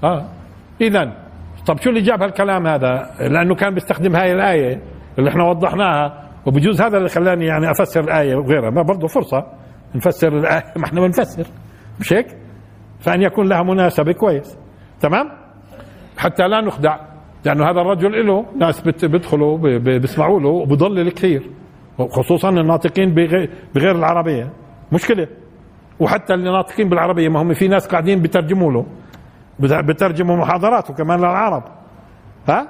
[0.04, 0.28] آه.
[0.80, 1.12] اذا
[1.66, 4.82] طب شو اللي جاب هالكلام هذا؟ لأنه كان بيستخدم هاي الآية
[5.18, 8.70] اللي إحنا وضحناها وبجوز هذا اللي خلاني يعني أفسر الآية وغيرها.
[8.70, 9.46] ما برضه فرصة
[9.94, 10.64] نفسر الآية.
[10.80, 11.46] ما إحنا بنفسر.
[12.00, 12.26] مش هيك؟
[13.00, 14.58] فأن يكون لها مناسبة كويس.
[15.00, 15.41] تمام؟
[16.18, 16.96] حتى لا نخدع
[17.44, 21.42] لأنه هذا الرجل له ناس بيدخلوا بيسمعوا له وبضلل كثير
[21.98, 23.14] خصوصا الناطقين
[23.74, 24.50] بغير العربية.
[24.92, 25.26] مشكلة.
[26.00, 28.86] وحتى اللي ناطقين بالعربية ما هم في ناس قاعدين بترجموا له
[29.58, 31.62] بترجموا محاضراته كمان للعرب.
[32.48, 32.68] ها؟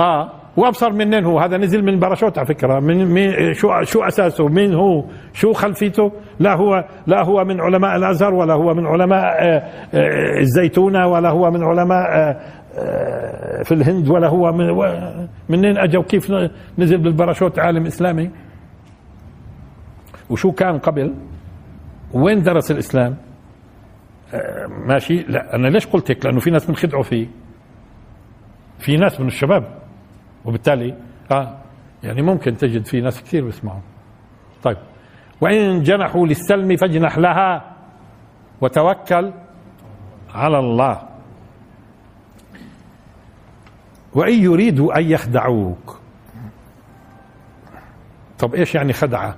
[0.00, 0.30] آه.
[0.56, 2.80] وأبصر منين هو؟ هذا نزل من باراشوت على فكرة.
[2.80, 7.96] من, من شو شو أساسه؟ مين هو؟ شو خلفيته؟ لا هو لا هو من علماء
[7.96, 9.62] الأزهر ولا هو من علماء آه،
[9.94, 12.36] آه، الزيتونة ولا هو من علماء آه،
[13.64, 14.66] في الهند ولا هو من
[15.48, 16.32] منين اجى وكيف
[16.78, 18.30] نزل بالباراشوت عالم إسلامي؟
[20.30, 21.14] وشو كان قبل؟
[22.14, 23.16] وين درس الإسلام؟
[24.34, 25.22] آه، ماشي.
[25.22, 27.26] لا أنا ليش قلت هيك؟ لأنه في ناس بنخدعوا فيه.
[28.78, 29.78] في ناس من الشباب.
[30.44, 30.94] وبالتالي
[31.32, 31.58] آه
[32.02, 33.80] يعني ممكن تجد في ناس كثير بيسمعوا.
[34.62, 34.76] طيب.
[35.40, 37.74] وإن جنحوا للسلم فاجنح لها
[38.60, 39.32] وتوكل
[40.34, 41.11] على الله.
[44.14, 46.00] وإن يريدوا أن يخدعوك.
[48.38, 49.36] طب إيش يعني خدعة؟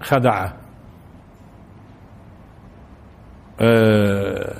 [0.00, 0.54] خدعة.
[3.60, 4.54] آه،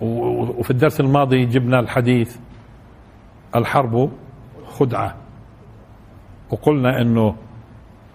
[0.00, 2.36] وفي الدرس الماضي جبنا الحديث
[3.56, 4.10] الحرب
[4.66, 5.16] خدعة.
[6.50, 7.36] وقلنا إنه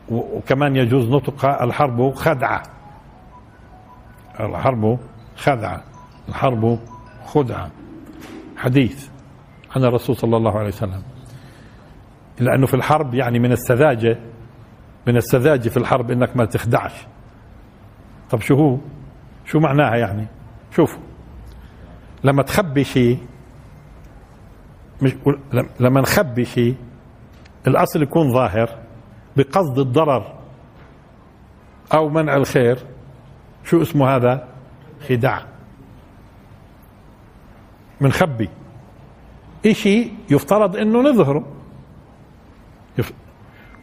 [0.09, 2.63] وكمان يجوز نطق الحرب خدعة.
[4.39, 4.99] الحرب
[5.35, 5.83] خدعة.
[6.29, 6.79] الحرب
[7.25, 7.71] خدعة
[8.57, 9.09] حديث
[9.75, 11.03] عن الرسول صلى الله عليه وسلم.
[12.39, 14.19] لأنه في الحرب يعني من السذاجة
[15.07, 17.07] من السذاجة في الحرب إنك ما تخدعش.
[18.31, 18.77] طب شو هو؟
[19.45, 20.27] شو معناها يعني؟
[20.75, 20.97] شوف
[22.23, 23.19] لما تخبي شيء
[25.01, 25.15] مش
[25.79, 26.75] لما نخبي شيء
[27.67, 28.69] الأصل يكون ظاهر
[29.37, 30.35] بقصد الضرر
[31.93, 32.77] أو منع الخير.
[33.63, 34.47] شو اسمه هذا؟
[35.09, 35.54] خداع.
[38.01, 38.49] منخبي
[39.65, 41.45] إشي يفترض إنه نظهره.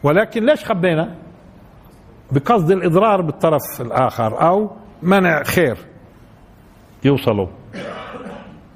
[0.03, 1.15] ولكن ليش خبينا؟
[2.31, 5.77] بقصد الإضرار بالطرف الآخر أو منع خير.
[7.03, 7.47] يوصلوا.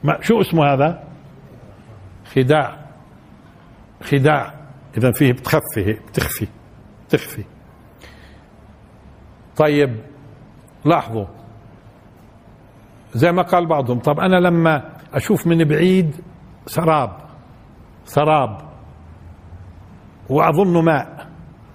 [0.03, 1.03] ما شو اسمه هذا؟
[2.35, 2.77] خداع.
[4.03, 4.53] خداع.
[4.97, 6.47] إذا فيه بتخفي بتخفي
[7.07, 7.43] بتخفي.
[9.57, 9.95] طيب
[10.85, 11.25] لاحظوا.
[13.13, 16.15] زي ما قال بعضهم طب أنا لما أشوف من بعيد
[16.65, 17.17] سراب
[18.03, 18.57] سراب
[20.29, 21.27] وأظن ماء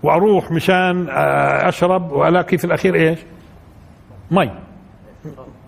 [0.03, 3.19] وأروح مشان آه، أشرب وألاقي في الأخير إيش؟
[4.31, 4.51] مي.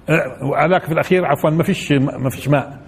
[0.09, 2.81] آه، وألاقي في الأخير عفوا ما فيش ما فيش ماء.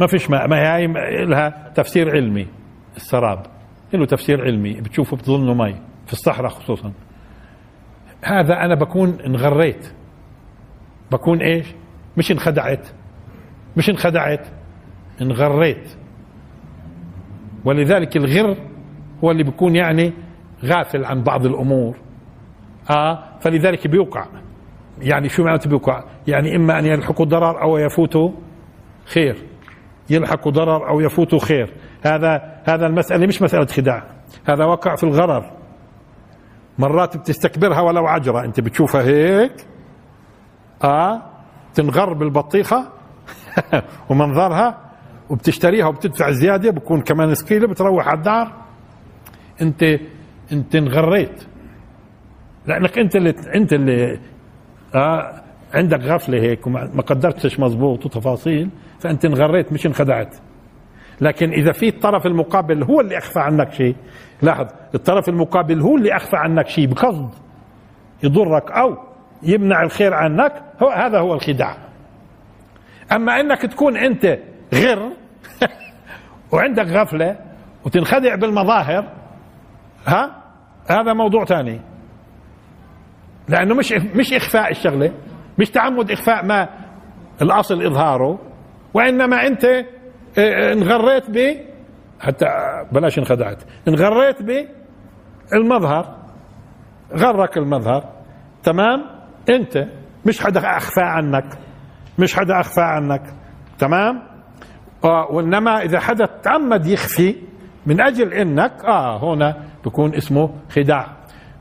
[0.00, 0.48] ما فيش ماء.
[0.48, 0.86] ما هي
[1.26, 2.46] لها تفسير علمي
[2.96, 3.46] السراب.
[3.94, 5.72] له تفسير علمي بتشوفه بتظنه مي
[6.06, 6.92] في الصحراء خصوصا.
[8.24, 9.92] هذا أنا بكون انغريت.
[11.12, 11.66] بكون إيش؟
[12.16, 12.88] مش انخدعت.
[13.76, 14.46] مش انخدعت
[15.22, 15.90] انغريت.
[17.64, 18.56] ولذلك الغر
[19.24, 20.12] هو اللي بيكون يعني
[20.64, 21.96] غافل عن بعض الأمور.
[22.90, 24.26] آه فلذلك بيوقع.
[25.00, 28.34] يعني شو معناته بيوقع؟ يعني إما أن يلحق ضرر أو يفوت
[29.04, 29.36] خير.
[30.10, 31.74] يلحق ضرر أو يفوت خير.
[32.02, 34.02] هذا هذا المسألة مش مسألة خداع.
[34.44, 35.50] هذا وقع في الغرر.
[36.78, 38.44] مرات بتستكبرها ولو عجرة.
[38.44, 39.66] أنت بتشوفها هيك.
[40.84, 41.22] آه
[41.74, 42.99] تنغر بالبطيخة
[44.10, 44.78] ومنظرها
[45.30, 48.52] وبتشتريها وبتدفع زيادة بكون كمان سكيلة بتروح على الدار.
[49.62, 49.98] انت
[50.52, 51.42] انت انغريت.
[52.66, 54.18] لأنك انت اللي انت اللي
[54.94, 55.42] آه
[55.74, 58.70] عندك غفلة هيك وما قدرتش مزبوط وتفاصيل
[59.00, 60.36] فأنت انغريت مش انخدعت.
[61.20, 63.96] لكن إذا في الطرف المقابل هو اللي أخفى عنك شيء
[64.42, 67.30] لاحظ الطرف المقابل هو اللي أخفى عنك شيء بقصد
[68.22, 68.98] يضرك أو
[69.42, 71.76] يمنع الخير عنك هو هذا هو الخداع.
[73.12, 74.38] أما إنك تكون أنت
[74.74, 75.12] غر
[76.52, 77.36] وعندك غفلة
[77.84, 79.12] وتنخدع بالمظاهر
[80.06, 80.42] ها؟
[80.90, 81.80] هذا موضوع ثاني.
[83.48, 85.12] لأنه مش مش إخفاء الشغلة
[85.58, 86.68] مش تعمد إخفاء ما
[87.42, 88.38] الأصل إظهاره
[88.94, 89.84] وإنما أنت آه،
[90.38, 91.56] آه، انغريت ب
[92.20, 92.46] حتى
[92.92, 94.36] بلاش انخدعت انغريت
[95.52, 96.16] بالمظهر.
[97.14, 98.04] غرك المظهر
[98.62, 99.06] تمام؟
[99.50, 99.86] أنت
[100.26, 101.58] مش حدا أخفى عنك.
[102.20, 103.22] مش حدا أخفى عنك.
[103.78, 104.22] تمام؟
[105.04, 107.36] آه وإنما إذا حدا تعمد يخفي
[107.86, 111.06] من أجل إنك آه هنا بيكون اسمه خداع.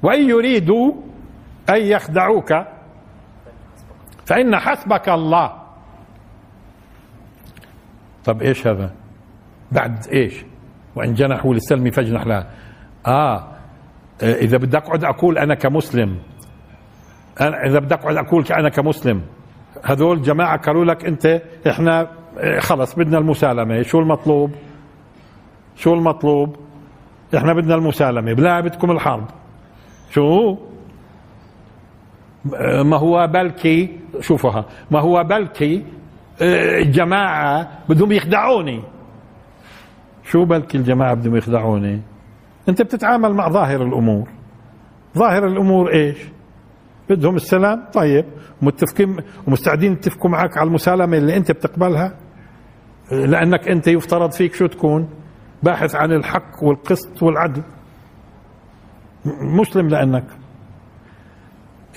[0.04, 0.94] وإن يريدوا
[1.70, 2.54] أن يخدعوك
[4.26, 5.54] فإن حسبك الله.
[8.26, 8.92] طب إيش هذا؟
[9.72, 10.46] بعد إيش؟
[10.96, 12.50] وإن جنحوا للسلم فاجنح لها.
[13.08, 13.48] آه
[14.24, 16.20] إذا بدي أقعد أقول أنا كمسلم
[17.42, 19.22] أنا إذا بدي أقعد أقول أنا كمسلم
[19.84, 22.08] هذول جماعة قالوا لك أنت إحنا
[22.38, 23.82] آه، خلص بدنا المسالمة.
[23.82, 24.52] شو المطلوب؟
[25.76, 26.56] شو المطلوب؟
[27.38, 28.34] إحنا بدنا المسالمة.
[28.34, 29.26] بلا بدكم الحرب.
[30.12, 30.58] شو؟
[32.84, 35.84] ما هو بلكي شوفها ما هو بلكي
[36.42, 38.84] الجماعة آه، بدهم يخدعوني.
[40.24, 42.02] شو بلكي الجماعة بدهم يخدعوني؟
[42.70, 44.28] أنت بتتعامل مع ظاهر الأمور.
[45.18, 46.18] ظاهر الأمور إيش؟
[47.10, 48.26] بدهم السلام؟ طيب.
[48.62, 52.18] متفقين ومستعدين يتفقوا معك على المسالمة اللي أنت بتقبلها؟
[53.12, 55.10] لأنك أنت يفترض فيك شو تكون؟
[55.64, 57.64] باحث عن الحق والقسط والعدل.
[59.42, 60.26] مسلم لأنك.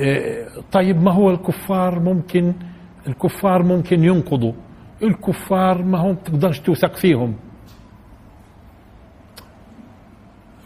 [0.01, 2.55] إيه، طيب ما هو الكفار ممكن
[3.09, 4.53] الكفار ممكن ينقضوا؟
[5.03, 7.35] الكفار ما هم تقدرش توثق فيهم.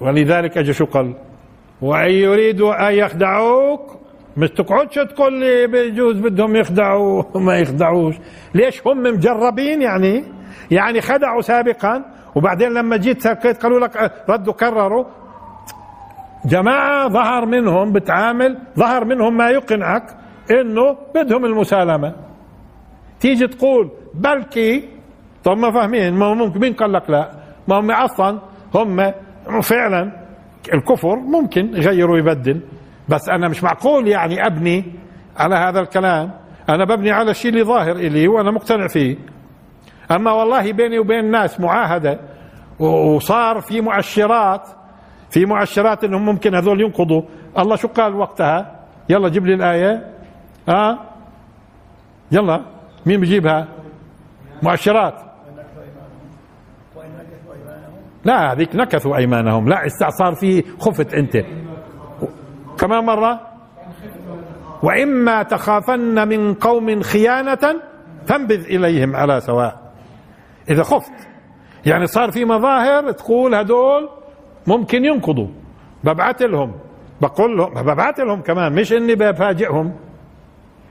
[0.00, 1.14] ولذلك اجى شو قال؟
[1.82, 3.95] وإن يريدوا أن يخدعوك
[4.36, 8.14] مش تقعدش تقول لي بجوز بدهم يخدعوا وما يخدعوش.
[8.54, 10.24] ليش هم مجربين يعني؟
[10.70, 15.04] يعني خدعوا سابقا وبعدين لما جيت سكيت قالوا لك ردوا كرروا.
[16.44, 20.16] جماعة ظهر منهم بتعامل ظهر منهم ما يقنعك
[20.50, 22.14] إنه بدهم المسالمة.
[23.20, 24.88] تيجي تقول بلكي
[25.44, 27.30] طب ما فاهمين ما ممكن مين قال لك لا؟
[27.68, 28.38] ما هم أصلا
[28.74, 29.12] هم
[29.62, 30.12] فعلا
[30.74, 32.60] الكفر ممكن يغير ويبدل.
[33.08, 34.84] بس أنا مش معقول يعني أبني
[35.36, 36.30] على هذا الكلام.
[36.68, 39.16] أنا ببني على الشيء اللي ظاهر إلي وأنا مقتنع فيه.
[40.10, 42.20] أما والله بيني وبين الناس معاهدة
[42.78, 44.68] وصار في مؤشرات
[45.30, 47.22] في مؤشرات إنهم ممكن هذول ينقضوا.
[47.58, 50.06] الله شو قال وقتها؟ يلا جيب لي الآية.
[50.68, 50.98] ها؟ آه؟
[52.32, 52.60] يلا.
[53.06, 53.68] مين بيجيبها؟
[54.62, 55.14] مؤشرات.
[58.24, 59.68] لا هذيك نكثوا أيمانهم.
[59.68, 59.88] لا
[60.18, 61.36] صار في خفت أنت.
[62.78, 63.40] كمان مرة؟
[64.82, 67.80] وإما تخافن من قوم خيانة
[68.26, 69.92] فانبذ إليهم على سواء.
[70.70, 71.12] إذا خفت.
[71.86, 74.08] يعني صار في مظاهر تقول هدول
[74.66, 75.48] ممكن ينقضوا.
[76.04, 76.74] ببعث لهم
[77.20, 78.72] بقول لهم ببعث لهم كمان.
[78.72, 79.96] مش إني بفاجئهم.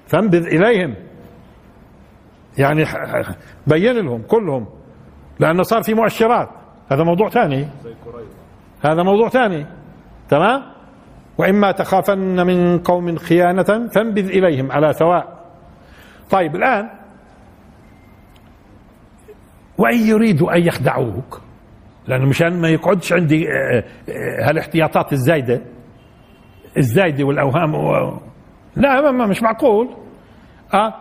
[0.08, 0.96] فانبذ إليهم.
[2.58, 2.86] يعني
[3.68, 4.68] بين لهم كلهم.
[5.40, 6.50] لأنه صار في مؤشرات.
[6.92, 7.68] هذا موضوع ثاني.
[8.82, 9.66] هذا موضوع ثاني.
[10.30, 10.75] تمام؟
[11.38, 15.46] وإما تخافن من قوم خيانة فانبذ إليهم على سواء.
[16.32, 16.90] طيب الآن
[19.78, 21.42] وإن يريدوا أن يخدعوك
[22.08, 25.62] لأنه مشان ما يقعدش عندي آه، آه، هالاحتياطات الزايدة
[26.78, 28.20] الزايدة والأوهام و...
[28.76, 29.90] لا ما مش معقول.
[30.74, 30.94] أه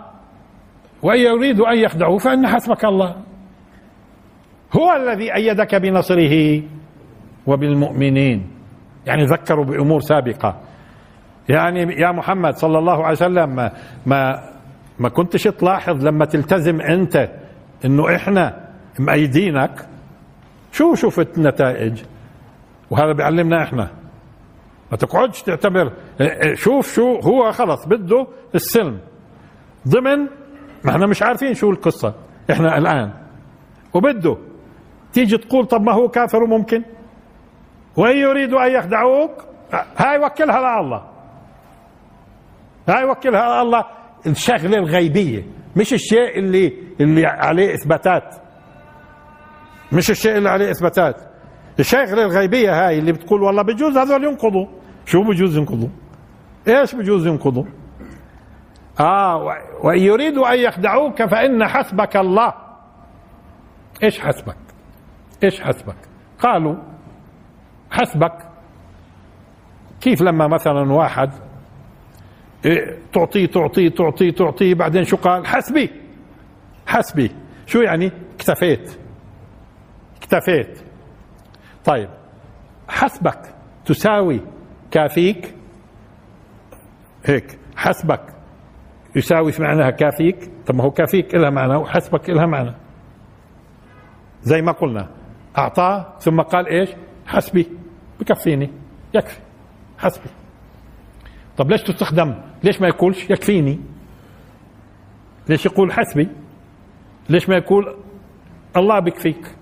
[1.03, 3.17] وإن يريدوا أن يخدعوا فإن حسبك الله.
[4.73, 6.63] هو الذي أيدك بنصره
[7.47, 8.54] وبالمؤمنين.
[9.07, 10.61] يعني ذكروا بأمور سابقة.
[11.49, 13.73] يعني يا محمد صلى الله عليه وسلم ما
[14.07, 14.51] ما,
[14.99, 17.29] ما كنتش تلاحظ لما تلتزم أنت
[17.85, 19.87] إنه إحنا مأيدينك؟
[20.73, 22.03] شو شفت النتائج؟
[22.91, 23.91] وهذا بيعلمنا إحنا.
[24.91, 25.93] ما تقعدش تعتبر
[26.55, 28.99] شوف شو هو خلص بده السلم.
[29.89, 30.19] ضمن
[30.85, 32.15] ما إحنا مش عارفين شو القصة
[32.51, 33.11] إحنا الآن.
[33.95, 34.37] وبده.
[35.13, 36.83] تيجي تقول طب ما هو كافر وممكن؟
[37.97, 39.31] وإن يريدوا أن يخدعوك
[39.97, 41.03] هاي وكلها لله
[42.89, 43.85] هاي وكلها لله
[44.27, 45.43] الشغلة الغيبية.
[45.77, 48.35] مش الشيء اللي اللي عليه إثباتات.
[49.93, 51.17] مش الشيء اللي عليه إثباتات.
[51.81, 54.67] الشغلة الغيبية هاي اللي بتقول والله بجوز هذول ينقضوا.
[55.07, 55.89] شو بجوز ينقضوا؟
[56.69, 57.65] إيش بجوز ينقضوا؟
[59.01, 59.37] آه
[59.83, 62.55] وإن يريدوا أن يخدعوك فإن حسبك الله.
[64.03, 64.57] إيش حسبك؟
[65.45, 65.97] إيش حسبك؟
[66.39, 66.75] قالوا
[67.95, 68.49] حسبك.
[70.01, 71.31] كيف لما مثلا واحد
[72.65, 75.91] إيه تعطيه تعطيه تعطيه تعطيه بعدين شو قال؟ حسبي.
[76.87, 77.31] حسبي.
[77.67, 78.99] شو يعني؟ اكتفيت.
[80.17, 80.79] اكتفيت.
[81.85, 82.09] طيب.
[82.89, 84.41] حسبك تساوي
[84.91, 85.55] كافيك.
[87.25, 87.59] هيك.
[87.77, 88.35] حسبك
[89.17, 90.51] يساوي في معناها كافيك.
[90.67, 92.75] طب ما هو كافيك لها معنى وحسبك لها معنى.
[94.43, 95.09] زي ما قلنا.
[95.59, 96.91] أعطاه ثم قال إيش؟
[97.27, 97.84] حسبي.
[98.21, 98.71] بكفيني
[99.15, 99.41] يكفي.
[99.99, 100.31] حسبي.
[101.57, 102.35] طب ليش تستخدم؟
[102.65, 103.81] ليش ما يقولش يكفيني؟
[105.49, 106.29] ليش يقول حسبي؟
[107.29, 107.97] ليش ما يقول
[108.77, 109.55] الله بكفيك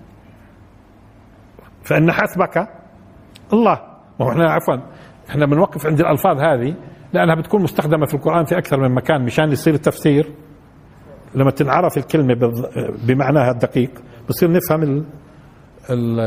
[1.83, 2.67] فإن حسبك
[3.53, 3.81] الله.
[4.19, 4.75] ما إحنا عفوا
[5.29, 6.75] إحنا بنوقف عند الألفاظ هذه
[7.13, 10.31] لأنها بتكون مستخدمة في القرآن في أكثر من مكان مشان يصير التفسير.
[11.35, 12.33] لما تنعرف الكلمة
[13.07, 13.91] بمعناها الدقيق
[14.29, 15.05] بصير نفهم ال
[15.89, 16.19] ال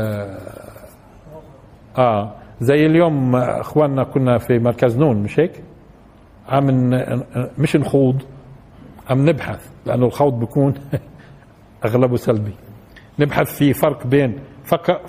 [1.97, 2.35] آه.
[2.61, 5.63] زي اليوم أخواننا كنا في مركز نون مش هيك؟
[6.49, 6.89] عم
[7.57, 8.21] مش نخوض
[9.09, 10.73] عم نبحث لأنه الخوض بيكون
[11.85, 12.53] أغلبه سلبي.
[13.19, 15.01] نبحث في فرق بين فقر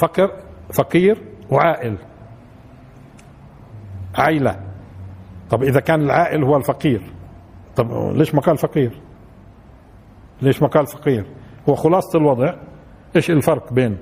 [0.00, 0.30] فقر
[0.74, 1.18] فقير
[1.50, 1.96] وعائل
[4.14, 4.60] عائلة.
[5.50, 7.02] طب إذا كان العائل هو الفقير
[7.76, 9.00] طب ليش ما قال فقير؟
[10.42, 11.26] ليش ما قال فقير؟
[11.68, 12.54] هو خلاصة الوضع.
[13.16, 13.96] إيش الفرق بين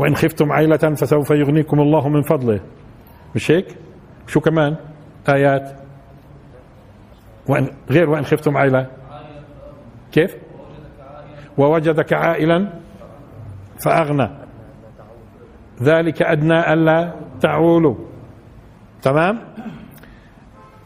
[0.00, 2.60] وإن خفتم عائلة فسوف يغنيكم الله من فضله.
[3.34, 3.76] مش هيك؟
[4.26, 4.76] شو كمان؟
[5.28, 5.80] آيات.
[7.48, 8.86] وإن غير وإن خفتم عائلة
[10.12, 10.36] كيف؟
[11.58, 12.80] ووجدك عائلا
[13.84, 14.30] فأغنى.
[15.82, 17.94] ذلك أدنى ألا تعولوا.
[19.02, 19.40] تمام؟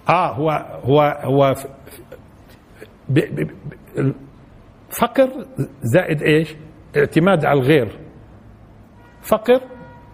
[0.09, 0.51] آه هو
[0.85, 1.55] هو هو
[5.01, 5.29] فقر
[5.83, 6.57] زائد إيش؟
[6.97, 8.04] اعتماد على الغير.
[9.25, 9.61] فقر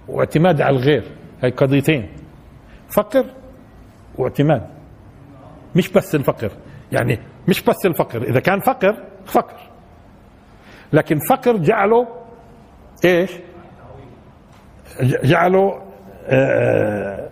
[0.09, 1.05] واعتماد على الغير
[1.43, 2.09] هاي قضيتين.
[2.97, 3.27] فقر
[4.19, 4.67] واعتماد.
[5.77, 6.53] مش بس الفقر
[6.93, 9.61] يعني مش بس الفقر إذا كان فقر فقر.
[10.93, 12.09] لكن فقر جعله
[13.05, 13.31] إيش؟
[15.25, 15.83] جعله
[16.27, 17.29] آه،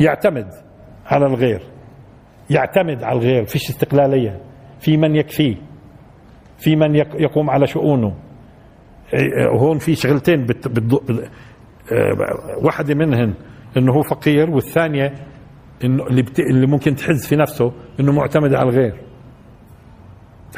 [0.00, 0.48] يعتمد
[1.06, 1.62] على الغير.
[2.50, 4.40] يعتمد على الغير فيش استقلالية.
[4.80, 5.56] في من يكفيه.
[6.58, 8.06] في من يقوم على شؤونه.
[8.08, 8.31] آه،
[9.60, 10.68] هون في شغلتين بت...
[10.68, 10.92] بت...
[11.92, 12.12] آه،
[12.62, 13.34] واحدة منهن
[13.76, 15.14] إنه هو فقير والثانية
[15.84, 16.40] إنه اللي, بت...
[16.40, 19.00] اللي ممكن تحز في نفسه إنه معتمد على الغير.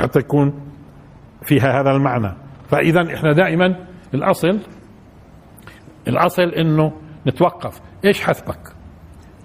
[0.01, 0.61] حتى يكون
[1.43, 2.35] فيها هذا المعنى.
[2.69, 4.61] فاذا إحنا دائما الاصل
[6.09, 6.93] الأصل إنه
[7.27, 7.81] نتوقف.
[8.05, 8.75] إيش حسبك؟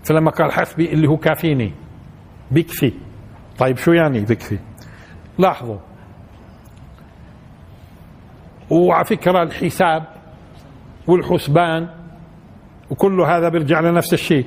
[0.03, 1.73] فلما قال حسبي اللي هو كافيني.
[2.51, 2.93] بيكفي
[3.59, 4.59] طيب شو يعني بيكفي
[5.39, 5.77] لاحظوا
[8.69, 10.03] وعلى فكرة الحساب
[11.07, 11.89] والحسبان
[12.89, 14.45] وكل هذا بيرجع لنفس الشيء.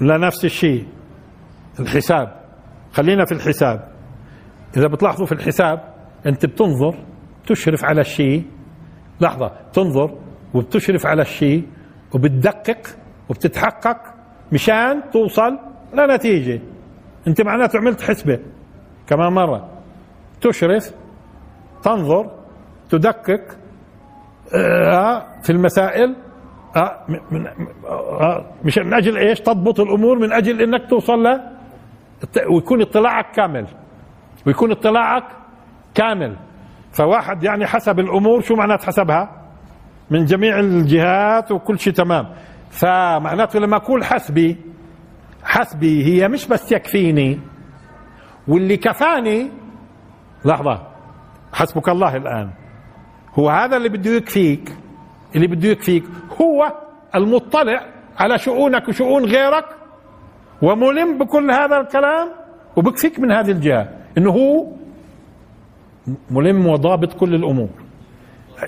[0.00, 0.86] لنفس الشيء.
[1.80, 2.40] الحساب.
[2.92, 3.88] خلينا في الحساب.
[4.76, 5.94] إذا بتلاحظوا في الحساب
[6.26, 6.94] أنت بتنظر
[7.46, 8.44] تشرف على الشيء.
[9.20, 9.52] لحظة.
[9.72, 10.18] تنظر
[10.54, 11.66] وبتشرف على الشيء
[12.14, 12.80] وبتدقق
[13.28, 13.96] وبتتحقق
[14.52, 15.58] مشان توصل
[15.94, 16.60] لنتيجة.
[17.28, 18.38] أنت معناته عملت حسبة.
[19.06, 19.70] كمان مرة.
[20.40, 20.94] تشرف
[21.82, 22.30] تنظر
[22.90, 23.40] تدقق
[24.54, 26.16] آه في المسائل
[26.76, 26.98] آه
[28.20, 31.40] آه مش من أجل إيش؟ تضبط الأمور من أجل إنك توصل ل
[32.50, 33.66] ويكون اطلاعك كامل.
[34.46, 35.24] ويكون اطلاعك
[35.94, 36.36] كامل.
[36.92, 39.42] فواحد يعني حسب الأمور شو معنات حسبها؟
[40.10, 42.28] من جميع الجهات وكل شيء تمام.
[42.70, 44.56] فمعناته لما أقول حسبي
[45.44, 47.40] حسبي هي مش بس يكفيني
[48.48, 49.50] واللي كفاني
[50.44, 50.87] لحظة
[51.52, 52.50] حسبك الله الآن.
[53.34, 54.76] هو هذا اللي بده يكفيك
[55.36, 56.04] اللي بده يكفيك.
[56.40, 56.72] هو
[57.14, 57.86] المطلع
[58.18, 59.64] على شؤونك وشؤون غيرك
[60.62, 62.28] وملم بكل هذا الكلام
[62.76, 63.88] وبكفيك من هذه الجهة.
[64.18, 64.66] إنه هو
[66.30, 67.68] ملم وضابط كل الأمور.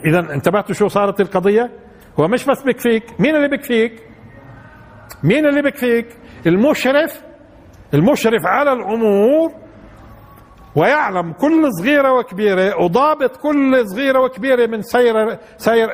[0.06, 1.70] اذا انتبهتوا شو صارت القضية؟
[2.20, 3.20] هو مش بس بكفيك.
[3.20, 4.02] مين اللي بكفيك؟
[5.24, 6.06] مين اللي بكفيك؟
[6.46, 7.22] المشرف
[7.94, 9.52] المشرف على الأمور
[10.76, 15.88] ويعلم كل صغيرة وكبيرة وضابط كل صغيرة وكبيرة من سير سير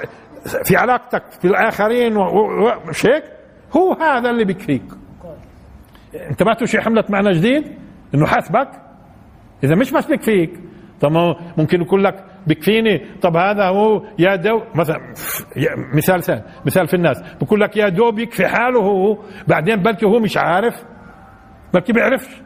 [0.64, 2.14] في علاقتك في الآخرين
[2.89, 3.24] مش هيك؟
[3.77, 4.83] هو هذا اللي بكفيك
[6.31, 7.64] انتبهتوا شيء حملة معنى جديد؟
[8.14, 8.68] انه حاسبك؟
[9.64, 10.51] إذا مش بس بكفيك
[11.01, 11.12] طب
[11.59, 15.01] ممكن يقول لك بكفيني طب هذا هو يا دوب مثلا
[15.95, 17.22] مثال ثاني مثال في الناس.
[17.41, 19.18] بقول لك يا دوب يكفي حاله هو.
[19.49, 20.74] بعدين بلكي هو مش عارف
[21.74, 22.43] بلكي بيعرفش.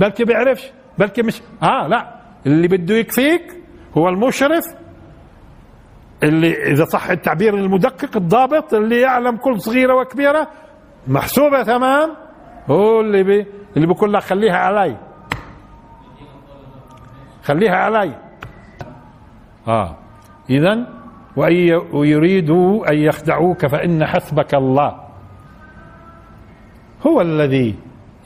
[0.00, 2.16] بلكي بيعرفش بلكي مش آه لا.
[2.46, 3.42] اللي بده يكفيك
[3.96, 4.64] هو المشرف
[6.22, 10.48] اللي إذا صح التعبير المدقق الضابط اللي يعلم كل صغيرة وكبيرة
[11.08, 12.10] محسوبة تمام؟
[12.70, 14.96] هو اللي بي اللي بيقول لك خليها علي.
[17.42, 18.14] خليها علي.
[19.68, 19.96] آه.
[20.50, 20.86] اذا
[21.92, 25.00] ويريدوا أن يخدعوك فإن حسبك الله.
[27.06, 27.74] هو الذي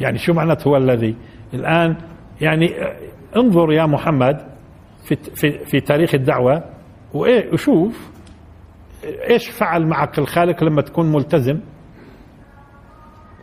[0.00, 1.16] يعني شو معناته هو الذي؟
[1.54, 1.96] الآن
[2.40, 2.74] يعني
[3.36, 4.36] انظر يا محمد
[5.04, 6.64] في في في تاريخ الدعوة
[7.14, 8.10] وإيه وشوف
[9.04, 11.60] إيش فعل معك الخالق لما تكون ملتزم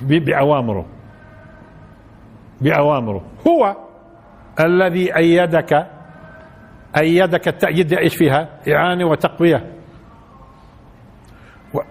[0.02, 0.86] بأوامره.
[2.62, 3.22] بأوامره.
[3.48, 3.76] هو
[4.60, 5.88] الذي أيدك
[6.98, 9.74] أيدك التأييد إيش فيها؟ إعانة وتقوية.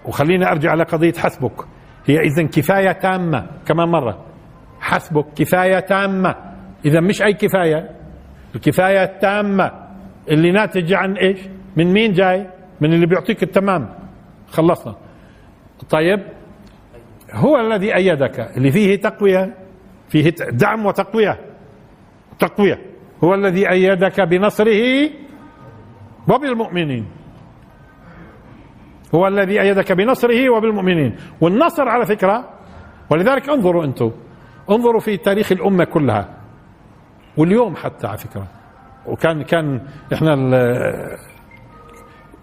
[0.05, 1.65] وخليني أرجع على قضية حسبك.
[2.05, 4.25] هي إذا كفاية تامة كمان مرة.
[4.87, 6.35] حسبك كفاية تامة.
[6.85, 7.91] إذا مش أي كفاية
[8.55, 9.71] الكفاية التامة.
[10.29, 11.39] اللي ناتج عن إيش؟
[11.77, 12.49] من مين جاي؟
[12.81, 13.89] من اللي بيعطيك التمام.
[14.47, 14.95] خلصنا.
[15.89, 16.19] طيب
[17.33, 19.53] هو الذي أيدك اللي فيه تقوية
[20.09, 21.39] فيه دعم وتقوية.
[22.39, 22.79] تقوية.
[23.23, 25.09] هو الذي أيدك بنصره
[26.29, 27.05] وبالمؤمنين.
[29.15, 31.15] هو الذي أيدك بنصره وبالمؤمنين.
[31.41, 32.49] والنصر على فكرة
[33.09, 34.11] ولذلك انظروا أنتم.
[34.69, 36.29] انظروا في تاريخ الأمة كلها.
[37.37, 38.47] واليوم حتى على فكرة.
[39.05, 39.81] وكان كان
[40.13, 40.33] إحنا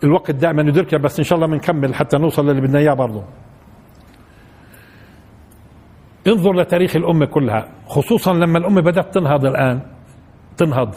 [0.05, 3.25] الوقت دائما ندركه بس إن شاء الله بنكمل حتى نوصل للي بدنا إياه برضه
[6.27, 9.81] انظر لتاريخ الأمة كلها خصوصا لما الأمة بدأت تنهض الآن
[10.57, 10.95] تنهض.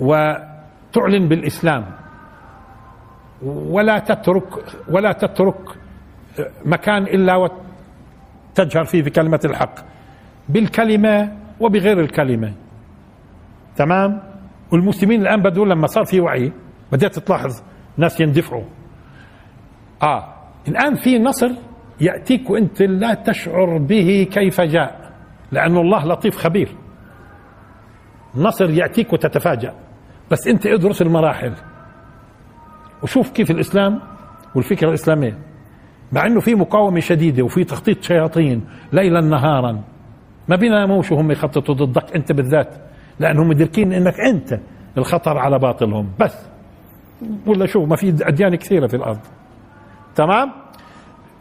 [0.00, 1.84] وتعلن بالإسلام.
[3.42, 5.60] ولا تترك ولا تترك
[6.64, 7.36] مكان إلا
[8.58, 9.74] تجهر فيه بكلمة الحق
[10.48, 12.52] بالكلمة وبغير الكلمة.
[13.76, 14.22] تمام؟
[14.72, 16.52] والمسلمين الآن بدوا لما صار في وعي
[16.92, 17.62] بدأت تلاحظ
[17.96, 18.64] ناس يندفعوا.
[20.02, 20.34] آه
[20.68, 21.50] الآن في نصر
[22.00, 25.12] يأتيك وأنت لا تشعر به كيف جاء
[25.52, 26.68] لأن الله لطيف خبير.
[28.34, 29.74] نصر يأتيك وتتفاجأ.
[30.30, 31.52] بس أنت ادرس المراحل.
[33.02, 34.00] وشوف كيف الإسلام
[34.54, 35.38] والفكرة الإسلامية
[36.12, 39.80] مع إنه في مقاومة شديدة وفي تخطيط شياطين ليلا نهارا.
[40.48, 42.74] ما بيناموش وهم يخططوا ضدك أنت بالذات
[43.20, 44.60] لأنهم مدركين إنك أنت
[44.98, 46.08] الخطر على باطلهم.
[46.20, 46.48] بس.
[47.46, 49.18] ولا شو ما في أديان كثيرة في الأرض.
[50.14, 50.52] تمام؟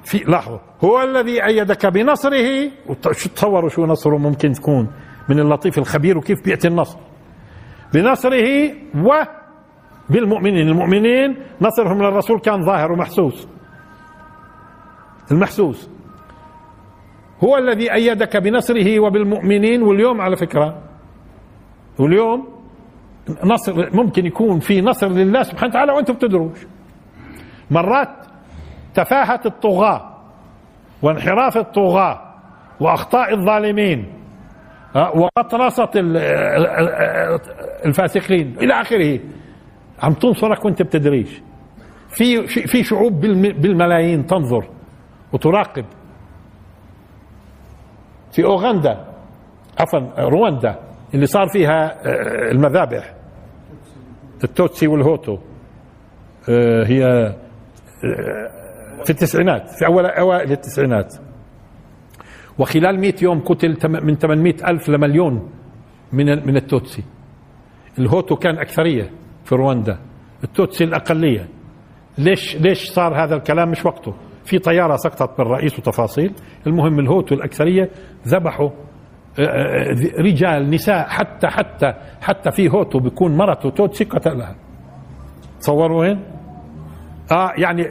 [0.04, 2.70] في لحظه هو الذي أيدك بنصره.
[3.12, 4.88] شو تصوروا شو نصره ممكن تكون؟
[5.30, 6.98] من اللطيف الخبير وكيف بياتي النصر.
[7.94, 9.24] بنصره و
[10.10, 10.68] بالمؤمنين.
[10.68, 13.48] المؤمنين نصرهم للرسول كان ظاهر ومحسوس.
[15.32, 15.90] المحسوس.
[17.44, 20.82] هو الذي أيدك بنصره وبالمؤمنين واليوم على فكرة
[22.00, 22.48] واليوم
[23.44, 26.68] نصر ممكن يكون في نصر لله سبحانه وتعالى وأنتم بتدروش.
[27.72, 28.10] مرات
[28.96, 30.18] تفاهة الطغاة
[31.02, 32.22] وانحراف الطغاة
[32.80, 34.14] وأخطاء الظالمين
[34.96, 35.92] وقطرصة
[37.86, 39.20] الفاسقين إلى آخره.
[40.04, 41.42] عم تنصرك وأنت بتدريش.
[42.10, 43.22] في في شعوب
[43.62, 44.68] بالملايين تنظر.
[45.34, 45.86] وتراقب
[48.32, 49.06] في أوغندا
[49.80, 50.80] عفوا رواندا
[51.14, 53.14] اللي صار فيها آه، المذابح.
[54.44, 55.38] التوتسي والهوتو.
[56.50, 57.36] آه، هي آه،
[59.04, 61.14] في التسعينات في أول أوائل التسعينات.
[62.60, 65.52] وخلال 100 يوم قتل من 800 ألف لمليون
[66.14, 67.04] من من التوتسي.
[68.00, 69.12] الهوتو كان أكثرية
[69.46, 69.98] في رواندا.
[70.44, 71.48] التوتسي الأقلية.
[72.18, 74.14] ليش ليش صار هذا الكلام؟ مش وقته.
[74.48, 76.34] في طيارة سقطت بالرئيس وتفاصيل
[76.68, 77.90] المهم الهوتو الأكثرية
[78.28, 78.70] ذبحوا
[79.40, 84.56] آه، آه، رجال نساء حتى حتى حتى في هوتو بيكون مرته توتسي قتلها
[85.60, 86.20] تصوروا وين؟
[87.32, 87.88] آه يعني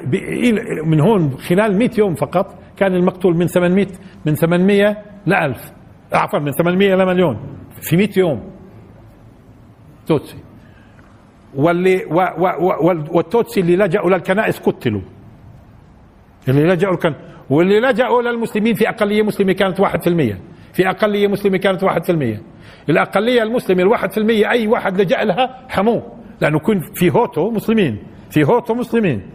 [0.84, 3.86] من هون خلال 100 يوم فقط كان المقتول من 800
[4.26, 4.96] من 800
[5.26, 5.72] ل 1000
[6.12, 7.38] عفوا من 800 لمليون
[7.80, 8.42] في 100 يوم.
[10.06, 10.36] توتسي.
[11.54, 12.04] واللي
[13.10, 15.00] والتوتسي اللي لجأوا للكنائس قتلوا.
[16.48, 17.14] اللي لجأوا الكن
[17.50, 20.40] واللي لجأوا للمسلمين في أقلية مسلمة كانت واحد في المية.
[20.72, 22.42] في أقلية مسلمة كانت واحد في المية.
[22.88, 26.12] الأقلية المسلمة الواحد في المية أي واحد لجأ لها حموه.
[26.40, 27.98] لأنه كان في هوتو مسلمين.
[28.30, 29.30] في هوتو مسلمين.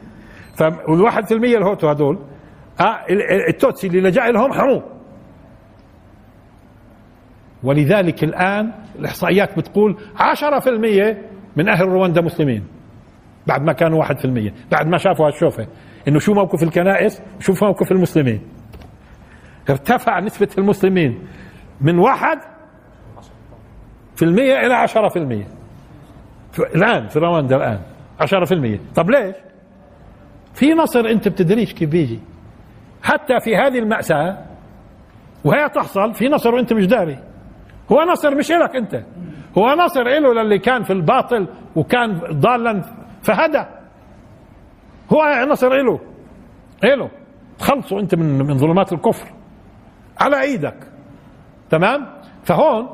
[0.57, 2.20] فالواحد في المية الهوتو هذول
[2.80, 2.99] آه
[3.49, 4.84] التوتسي اللي لجأ لهم حموه.
[7.64, 12.64] ولذلك الآن الإحصائيات بتقول عشرة في المية من أهل رواندا مسلمين.
[13.47, 14.53] بعد ما كانوا واحد في المية.
[14.72, 15.68] بعد ما شافوا هالشوفة.
[16.08, 18.41] إنه شو موقف الكنائس؟ وشو موقف المسلمين؟
[19.70, 21.20] ارتفع نسبة المسلمين
[21.82, 22.39] من واحد
[24.16, 25.47] في المية إلى عشرة في المية.
[26.76, 27.80] الآن في رواندا الآن
[28.20, 28.80] عشرة في المية.
[28.95, 29.36] طب ليش؟
[30.54, 32.20] في نصر أنت بتدريش كيف بيجي.
[33.04, 34.38] حتى في هذه المأساة
[35.43, 37.18] وهي تحصل في نصر وانت مش داري.
[37.91, 39.04] هو نصر مش لك أنت.
[39.58, 42.82] هو نصر له للي كان في الباطل وكان ضالا
[43.22, 43.66] فهدى.
[45.14, 45.99] هو نصر له
[46.84, 47.09] له
[47.59, 49.28] تخلصوا انت من من ظلمات الكفر.
[50.20, 50.78] على إيدك.
[51.70, 52.07] تمام؟
[52.43, 52.89] فهون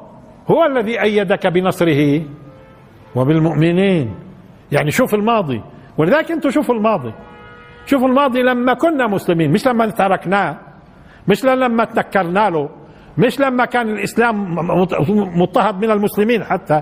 [0.52, 2.22] هو الذي إيدك بنصره
[3.16, 4.16] وبالمؤمنين.
[4.72, 5.62] يعني شوف الماضي.
[5.98, 7.14] ولذلك أنتم شوفوا الماضي.
[7.86, 9.52] شوفوا الماضي لما كنا مسلمين.
[9.52, 10.58] مش لما تركناه.
[11.28, 12.70] مش لما تنكرنا له.
[13.18, 14.56] مش لما كان الإسلام
[15.40, 16.82] مضطهد من المسلمين حتى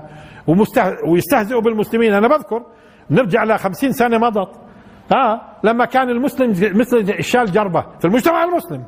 [1.08, 2.12] ويستهزئوا بالمسلمين.
[2.12, 2.62] أنا بذكر
[3.10, 4.65] نرجع ل 50 سنة مضت.
[5.12, 5.40] آه.
[5.64, 7.80] لما كان المسلم مثل الشال جربة.
[7.98, 8.84] في المجتمع المسلم.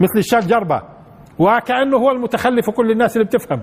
[0.00, 0.82] مثل الشال جربة.
[1.38, 3.62] وكأنه هو المتخلف وكل الناس اللي بتفهم.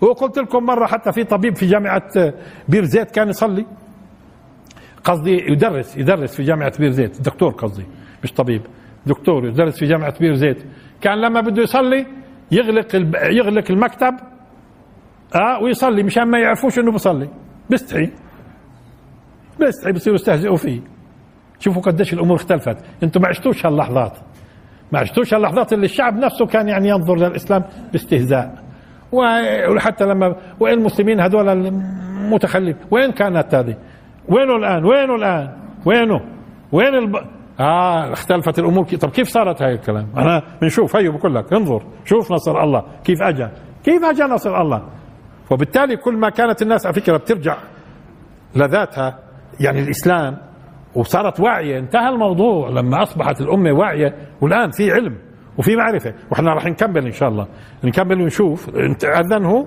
[0.00, 2.02] وقلت لكم مرة حتى في طبيب في جامعة
[2.68, 3.66] بير زيت كان يصلي.
[5.04, 7.20] قصدي يدرس يدرس في جامعة بير زيت.
[7.20, 7.86] دكتور قصدي
[8.24, 8.62] مش طبيب.
[9.06, 10.64] دكتور يدرس في جامعة بير زيت.
[11.00, 12.06] كان لما بده يصلي
[12.50, 12.94] يغلق
[13.30, 14.14] يغلق المكتب
[15.34, 17.28] آه ويصلي مشان ما يعرفوش إنه بصلي.
[17.70, 18.10] بيستحي.
[19.60, 20.80] بيستحي بصيروا يستهزئوا فيه.
[21.58, 22.76] شوفوا قديش الأمور اختلفت.
[23.02, 24.18] أنتم ما عشتوش هاللحظات.
[24.92, 28.66] ما عشتوش هاللحظات اللي الشعب نفسه كان يعني ينظر للإسلام باستهزاء.
[29.12, 33.76] وحتى لما وين المسلمين هذول المتخلف؟ وين كانت هذه؟
[34.28, 35.52] وينه الآن؟ وينه الآن؟
[35.84, 36.20] وينه؟
[36.72, 37.16] وين الب...
[37.60, 38.84] آه اختلفت الأمور.
[38.84, 42.84] طب كيف صارت هاي الكلام؟ أنا بنشوف هيو بقول لك انظر شوف نصر الله.
[43.04, 43.48] كيف اجى
[43.84, 44.82] كيف اجى نصر الله؟
[45.50, 47.56] وبالتالي كل ما كانت الناس على فكرة بترجع
[48.56, 49.18] لذاتها
[49.60, 50.38] يعني الإسلام
[50.94, 55.18] وصارت واعية انتهى الموضوع لما أصبحت الأمة واعية والآن في علم
[55.58, 57.46] وفي معرفة وإحنا راح نكمل إن شاء الله.
[57.84, 58.68] نكمل ونشوف
[59.04, 59.66] أذن هو؟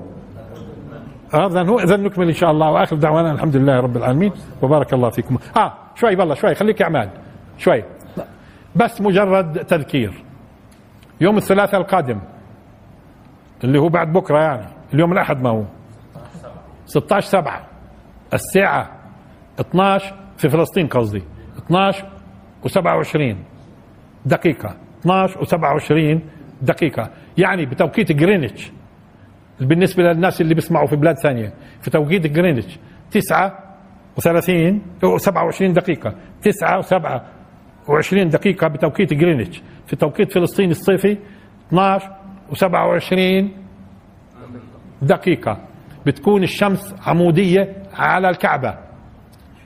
[1.34, 4.32] أذن هو؟ اذا نكمل إن شاء الله وآخر دعوانا الحمد لله رب العالمين
[4.62, 5.38] وبارك الله فيكم.
[5.58, 7.10] آه شوي بالله شوي خليك اعمال
[7.58, 7.84] شوي.
[8.76, 10.24] بس مجرد تذكير.
[11.22, 12.20] يوم الثلاثاء القادم
[13.64, 15.64] اللي هو بعد بكرة يعني اليوم الأحد ما هو؟
[16.86, 17.62] 16 سبعة
[18.34, 18.99] الساعة
[19.60, 21.24] 12 في فلسطين قصدي.
[21.58, 22.06] 12
[22.66, 23.36] و27
[24.26, 24.76] دقيقة.
[25.02, 26.20] 12 و27
[26.62, 27.10] دقيقة.
[27.38, 28.72] يعني بتوقيت جرينتش
[29.60, 31.54] بالنسبة للناس اللي بيسمعوا في بلاد ثانية.
[31.82, 32.80] في توقيت جرينتش
[33.12, 33.60] 9
[34.22, 34.74] و30
[35.06, 36.16] و27 دقيقة.
[36.42, 37.22] 9 و7
[37.88, 41.18] و20 دقيقة بتوقيت جرينتش في توقيت فلسطين الصيفي
[41.68, 42.10] 12
[42.52, 43.46] و27
[45.02, 45.58] دقيقة.
[46.06, 48.89] بتكون الشمس عمودية على الكعبة.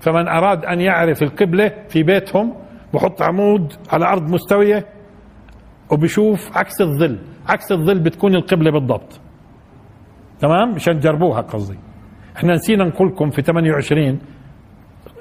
[0.04, 2.54] فمن أراد أن يعرف القبلة في بيتهم
[2.94, 4.86] بحط عمود على أرض مستوية
[5.92, 9.20] وبشوف عكس الظل عكس الظل بتكون القبلة بالضبط.
[10.40, 11.78] تمام؟ مشان تجربوها قصدي.
[12.38, 14.20] إحنا نسينا نقول لكم في 28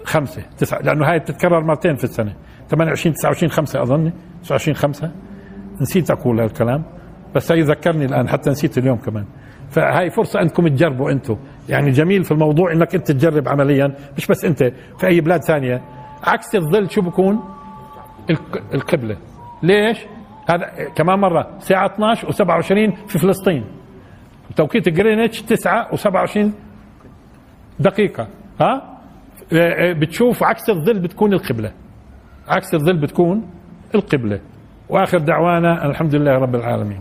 [0.04, 2.34] خمسة تسعة لأنه هاي بتتكرر مرتين في السنة.
[2.68, 5.10] 28 29 5 أظن 29 5
[5.80, 6.82] نسيت أقول هالكلام
[7.34, 9.24] بس هي ذكرني الآن حتى نسيت اليوم كمان.
[9.70, 11.36] فهاي فرصة أنكم تجربوا أنتم.
[11.68, 14.62] يعني جميل في الموضوع أنك أنت تجرب عمليا مش بس أنت
[14.98, 15.82] في أي بلاد ثانية.
[16.24, 17.40] عكس الظل شو بكون؟
[18.74, 19.16] القبلة.
[19.62, 19.98] ليش؟
[20.48, 20.66] هذا
[20.96, 23.64] كمان مرة ساعة 12 و27 في فلسطين.
[24.56, 26.38] توقيت جرينتش 9 و27
[27.80, 28.28] دقيقة.
[28.60, 28.98] ها؟
[29.92, 31.72] بتشوف عكس الظل بتكون القبلة.
[32.48, 33.50] عكس الظل بتكون
[33.94, 34.40] القبلة.
[34.88, 37.00] وآخر دعوانا الحمد لله رب العالمين.